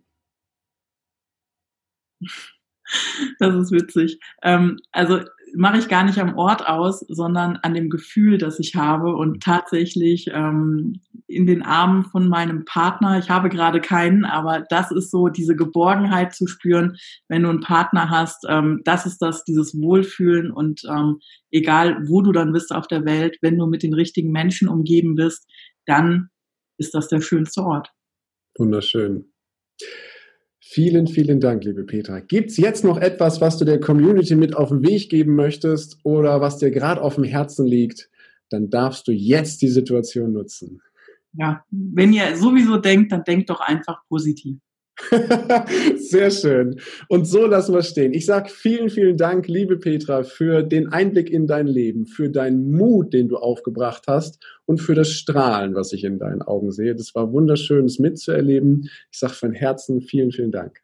Das 3.38 3.54
ist 3.54 3.70
witzig. 3.70 4.18
Ähm, 4.42 4.78
also 4.92 5.20
mache 5.58 5.78
ich 5.78 5.88
gar 5.88 6.04
nicht 6.04 6.18
am 6.18 6.36
Ort 6.36 6.66
aus, 6.66 7.00
sondern 7.08 7.56
an 7.56 7.74
dem 7.74 7.90
Gefühl, 7.90 8.38
das 8.38 8.60
ich 8.60 8.76
habe 8.76 9.16
und 9.16 9.42
tatsächlich 9.42 10.28
ähm, 10.32 11.00
in 11.26 11.46
den 11.46 11.62
Armen 11.62 12.04
von 12.04 12.28
meinem 12.28 12.64
Partner. 12.64 13.18
Ich 13.18 13.28
habe 13.28 13.48
gerade 13.48 13.80
keinen, 13.80 14.24
aber 14.24 14.64
das 14.70 14.92
ist 14.92 15.10
so 15.10 15.26
diese 15.26 15.56
Geborgenheit 15.56 16.32
zu 16.32 16.46
spüren, 16.46 16.96
wenn 17.26 17.42
du 17.42 17.48
einen 17.48 17.60
Partner 17.60 18.08
hast. 18.08 18.46
Ähm, 18.48 18.82
das 18.84 19.04
ist 19.04 19.18
das, 19.18 19.42
dieses 19.42 19.74
Wohlfühlen 19.74 20.52
und 20.52 20.82
ähm, 20.88 21.18
egal, 21.50 22.06
wo 22.06 22.22
du 22.22 22.30
dann 22.30 22.52
bist 22.52 22.72
auf 22.72 22.86
der 22.86 23.04
Welt, 23.04 23.36
wenn 23.42 23.58
du 23.58 23.66
mit 23.66 23.82
den 23.82 23.94
richtigen 23.94 24.30
Menschen 24.30 24.68
umgeben 24.68 25.16
bist, 25.16 25.44
dann 25.86 26.28
ist 26.78 26.94
das 26.94 27.08
der 27.08 27.20
schönste 27.20 27.62
Ort. 27.62 27.90
Wunderschön. 28.56 29.32
Vielen, 30.70 31.06
vielen 31.06 31.40
Dank, 31.40 31.64
liebe 31.64 31.82
Petra. 31.84 32.20
Gibt 32.20 32.50
es 32.50 32.58
jetzt 32.58 32.84
noch 32.84 32.98
etwas, 32.98 33.40
was 33.40 33.56
du 33.56 33.64
der 33.64 33.80
Community 33.80 34.36
mit 34.36 34.54
auf 34.54 34.68
den 34.68 34.86
Weg 34.86 35.08
geben 35.08 35.34
möchtest 35.34 35.98
oder 36.02 36.42
was 36.42 36.58
dir 36.58 36.70
gerade 36.70 37.00
auf 37.00 37.14
dem 37.14 37.24
Herzen 37.24 37.66
liegt? 37.66 38.10
Dann 38.50 38.68
darfst 38.68 39.08
du 39.08 39.12
jetzt 39.12 39.62
die 39.62 39.68
Situation 39.68 40.34
nutzen. 40.34 40.82
Ja, 41.32 41.64
wenn 41.70 42.12
ihr 42.12 42.36
sowieso 42.36 42.76
denkt, 42.76 43.12
dann 43.12 43.24
denkt 43.24 43.48
doch 43.48 43.60
einfach 43.60 44.02
positiv. 44.10 44.58
Sehr 45.96 46.30
schön. 46.30 46.80
Und 47.08 47.26
so 47.26 47.46
lassen 47.46 47.74
wir 47.74 47.82
stehen. 47.82 48.12
Ich 48.12 48.26
sage 48.26 48.50
vielen, 48.50 48.90
vielen 48.90 49.16
Dank, 49.16 49.46
liebe 49.46 49.78
Petra, 49.78 50.24
für 50.24 50.62
den 50.62 50.88
Einblick 50.88 51.30
in 51.30 51.46
dein 51.46 51.66
Leben, 51.66 52.06
für 52.06 52.28
deinen 52.28 52.72
Mut, 52.72 53.12
den 53.12 53.28
du 53.28 53.36
aufgebracht 53.36 54.04
hast 54.08 54.44
und 54.66 54.78
für 54.78 54.94
das 54.94 55.10
Strahlen, 55.10 55.74
was 55.74 55.92
ich 55.92 56.04
in 56.04 56.18
deinen 56.18 56.42
Augen 56.42 56.72
sehe. 56.72 56.94
Das 56.94 57.14
war 57.14 57.32
wunderschön, 57.32 57.84
es 57.84 57.98
mitzuerleben. 57.98 58.90
Ich 59.12 59.18
sage 59.18 59.34
von 59.34 59.52
Herzen 59.52 60.00
vielen, 60.00 60.32
vielen 60.32 60.52
Dank. 60.52 60.80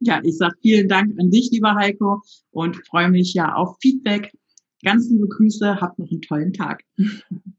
Ja, 0.00 0.20
ich 0.22 0.36
sage 0.36 0.54
vielen 0.62 0.88
Dank 0.88 1.18
an 1.18 1.30
dich, 1.30 1.50
lieber 1.50 1.74
Heiko, 1.74 2.22
und 2.50 2.76
freue 2.86 3.10
mich 3.10 3.34
ja 3.34 3.54
auf 3.54 3.76
Feedback 3.80 4.32
Ganz 4.84 5.10
liebe 5.10 5.26
Grüße, 5.26 5.80
habt 5.80 5.98
noch 5.98 6.10
einen 6.10 6.22
tollen 6.22 6.52
Tag. 6.52 6.84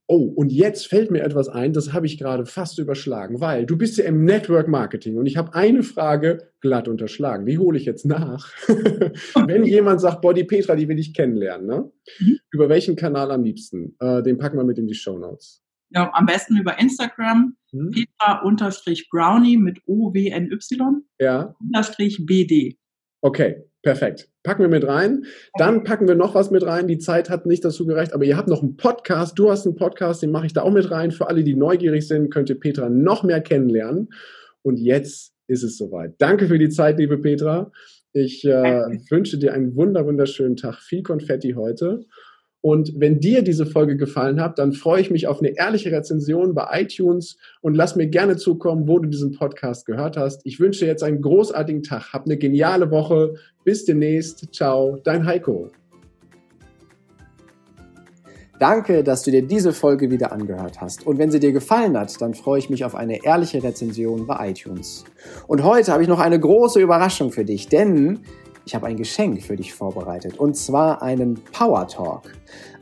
Oh, 0.07 0.31
und 0.35 0.51
jetzt 0.51 0.87
fällt 0.87 1.11
mir 1.11 1.21
etwas 1.21 1.49
ein, 1.49 1.73
das 1.73 1.91
habe 1.91 2.05
ich 2.05 2.17
gerade 2.17 2.45
fast 2.45 2.79
überschlagen, 2.79 3.41
weil 3.41 3.65
du 3.65 3.77
bist 3.77 3.97
ja 3.97 4.05
im 4.05 4.23
Network 4.23 4.67
Marketing 4.67 5.17
und 5.17 5.25
ich 5.25 5.37
habe 5.37 5.53
eine 5.53 5.83
Frage 5.83 6.49
glatt 6.61 6.87
unterschlagen. 6.87 7.45
Die 7.45 7.57
hole 7.57 7.77
ich 7.77 7.85
jetzt 7.85 8.05
nach. 8.05 8.51
Wenn 8.67 9.65
jemand 9.65 10.01
sagt, 10.01 10.21
Body 10.21 10.45
Petra, 10.45 10.75
die 10.75 10.87
will 10.87 10.97
ich 10.97 11.13
kennenlernen, 11.13 11.67
ne? 11.67 11.91
Mhm. 12.19 12.39
über 12.51 12.69
welchen 12.69 12.95
Kanal 12.95 13.31
am 13.31 13.43
liebsten? 13.43 13.95
Äh, 13.99 14.23
den 14.23 14.37
packen 14.37 14.57
wir 14.57 14.63
mit 14.63 14.77
in 14.77 14.87
die 14.87 14.95
Show 14.95 15.19
Notes. 15.19 15.61
Ja, 15.91 16.11
am 16.13 16.25
besten 16.25 16.57
über 16.57 16.79
Instagram, 16.79 17.55
mhm. 17.71 17.91
Petra-Brownie 17.91 19.57
mit 19.57 19.79
O-W-N-Y, 19.85 21.03
ja. 21.19 21.55
unterstrich 21.59 22.25
BD. 22.25 22.77
Okay, 23.21 23.68
perfekt. 23.81 24.29
Packen 24.43 24.61
wir 24.61 24.69
mit 24.69 24.87
rein. 24.87 25.25
Dann 25.57 25.83
packen 25.83 26.07
wir 26.07 26.15
noch 26.15 26.35
was 26.35 26.51
mit 26.51 26.65
rein. 26.65 26.87
Die 26.87 26.97
Zeit 26.97 27.29
hat 27.29 27.45
nicht 27.45 27.63
dazu 27.65 27.85
gereicht, 27.85 28.13
aber 28.13 28.23
ihr 28.23 28.37
habt 28.37 28.47
noch 28.47 28.61
einen 28.61 28.77
Podcast. 28.77 29.37
Du 29.37 29.51
hast 29.51 29.65
einen 29.65 29.75
Podcast, 29.75 30.21
den 30.21 30.31
mache 30.31 30.45
ich 30.45 30.53
da 30.53 30.61
auch 30.61 30.71
mit 30.71 30.89
rein. 30.91 31.11
Für 31.11 31.27
alle, 31.27 31.43
die 31.43 31.55
neugierig 31.55 32.07
sind, 32.07 32.31
könnt 32.31 32.49
ihr 32.49 32.59
Petra 32.59 32.89
noch 32.89 33.23
mehr 33.23 33.41
kennenlernen. 33.41 34.09
Und 34.61 34.77
jetzt 34.77 35.33
ist 35.47 35.63
es 35.63 35.77
soweit. 35.77 36.15
Danke 36.19 36.47
für 36.47 36.59
die 36.59 36.69
Zeit, 36.69 36.97
liebe 36.99 37.17
Petra. 37.17 37.71
Ich 38.13 38.45
äh, 38.45 38.51
wünsche 39.09 39.37
dir 39.37 39.53
einen 39.53 39.75
wunder, 39.75 40.05
wunderschönen 40.05 40.55
Tag. 40.55 40.79
Viel 40.79 41.03
Konfetti 41.03 41.51
heute. 41.51 42.05
Und 42.61 42.93
wenn 42.97 43.19
dir 43.19 43.41
diese 43.41 43.65
Folge 43.65 43.95
gefallen 43.95 44.41
hat, 44.41 44.59
dann 44.59 44.73
freue 44.73 45.01
ich 45.01 45.11
mich 45.11 45.27
auf 45.27 45.39
eine 45.39 45.57
ehrliche 45.57 45.91
Rezension 45.91 46.53
bei 46.53 46.81
iTunes 46.81 47.37
und 47.61 47.73
lass 47.73 47.95
mir 47.95 48.07
gerne 48.07 48.35
zukommen, 48.35 48.87
wo 48.87 48.99
du 48.99 49.07
diesen 49.07 49.31
Podcast 49.31 49.85
gehört 49.85 50.17
hast. 50.17 50.41
Ich 50.45 50.59
wünsche 50.59 50.81
dir 50.81 50.87
jetzt 50.87 51.03
einen 51.03 51.21
großartigen 51.21 51.83
Tag. 51.83 52.11
Hab 52.11 52.25
eine 52.25 52.37
geniale 52.37 52.91
Woche. 52.91 53.35
Bis 53.63 53.85
demnächst. 53.85 54.53
Ciao, 54.53 54.97
dein 55.03 55.25
Heiko. 55.25 55.71
Danke, 58.59 59.05
dass 59.05 59.23
du 59.23 59.31
dir 59.31 59.41
diese 59.41 59.71
Folge 59.71 60.11
wieder 60.11 60.33
angehört 60.33 60.81
hast. 60.81 61.07
Und 61.07 61.17
wenn 61.17 61.31
sie 61.31 61.39
dir 61.39 61.53
gefallen 61.53 61.97
hat, 61.97 62.21
dann 62.21 62.33
freue 62.33 62.59
ich 62.59 62.69
mich 62.69 62.83
auf 62.83 62.93
eine 62.93 63.23
ehrliche 63.23 63.63
Rezension 63.63 64.27
bei 64.27 64.49
iTunes. 64.49 65.05
Und 65.47 65.63
heute 65.63 65.93
habe 65.93 66.03
ich 66.03 66.09
noch 66.09 66.19
eine 66.19 66.37
große 66.37 66.81
Überraschung 66.81 67.31
für 67.31 67.45
dich, 67.45 67.69
denn 67.69 68.19
ich 68.69 68.75
habe 68.75 68.85
ein 68.85 68.97
Geschenk 68.97 69.41
für 69.41 69.55
dich 69.55 69.73
vorbereitet 69.73 70.37
und 70.37 70.55
zwar 70.55 71.01
einen 71.01 71.41
Power 71.51 71.87
Talk. 71.87 72.31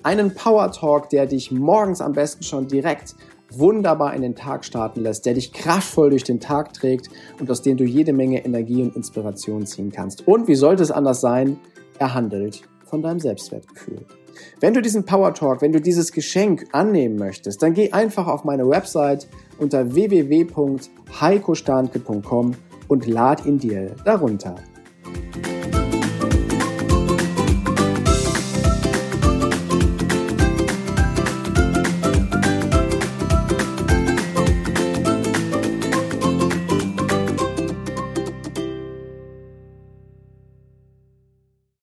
Einen 0.03 0.35
Power 0.35 0.69
Talk, 0.69 1.09
der 1.11 1.27
dich 1.27 1.49
morgens 1.49 2.01
am 2.01 2.11
besten 2.11 2.43
schon 2.43 2.67
direkt 2.67 3.15
wunderbar 3.51 4.13
in 4.13 4.21
den 4.21 4.35
Tag 4.35 4.65
starten 4.65 4.99
lässt, 4.99 5.25
der 5.25 5.35
dich 5.35 5.53
kraftvoll 5.53 6.09
durch 6.09 6.25
den 6.25 6.41
Tag 6.41 6.73
trägt 6.73 7.09
und 7.39 7.49
aus 7.49 7.61
dem 7.61 7.77
du 7.77 7.85
jede 7.85 8.11
Menge 8.11 8.43
Energie 8.43 8.81
und 8.81 8.97
Inspiration 8.97 9.65
ziehen 9.65 9.89
kannst. 9.89 10.27
Und 10.27 10.49
wie 10.49 10.55
sollte 10.55 10.83
es 10.83 10.91
anders 10.91 11.21
sein? 11.21 11.57
Er 11.99 12.13
handelt 12.13 12.63
von 12.83 13.01
deinem 13.01 13.21
Selbstwertgefühl. 13.21 14.05
Wenn 14.59 14.73
du 14.73 14.81
diesen 14.81 15.05
Power 15.05 15.33
Talk, 15.33 15.61
wenn 15.61 15.71
du 15.71 15.79
dieses 15.79 16.11
Geschenk 16.11 16.67
annehmen 16.73 17.15
möchtest, 17.15 17.63
dann 17.63 17.73
geh 17.73 17.93
einfach 17.93 18.27
auf 18.27 18.43
meine 18.43 18.67
Website 18.67 19.29
unter 19.57 19.95
www.heikostanke.com 19.95 22.55
und 22.89 23.07
lad 23.07 23.45
ihn 23.45 23.57
dir 23.57 23.95
darunter. 24.03 24.55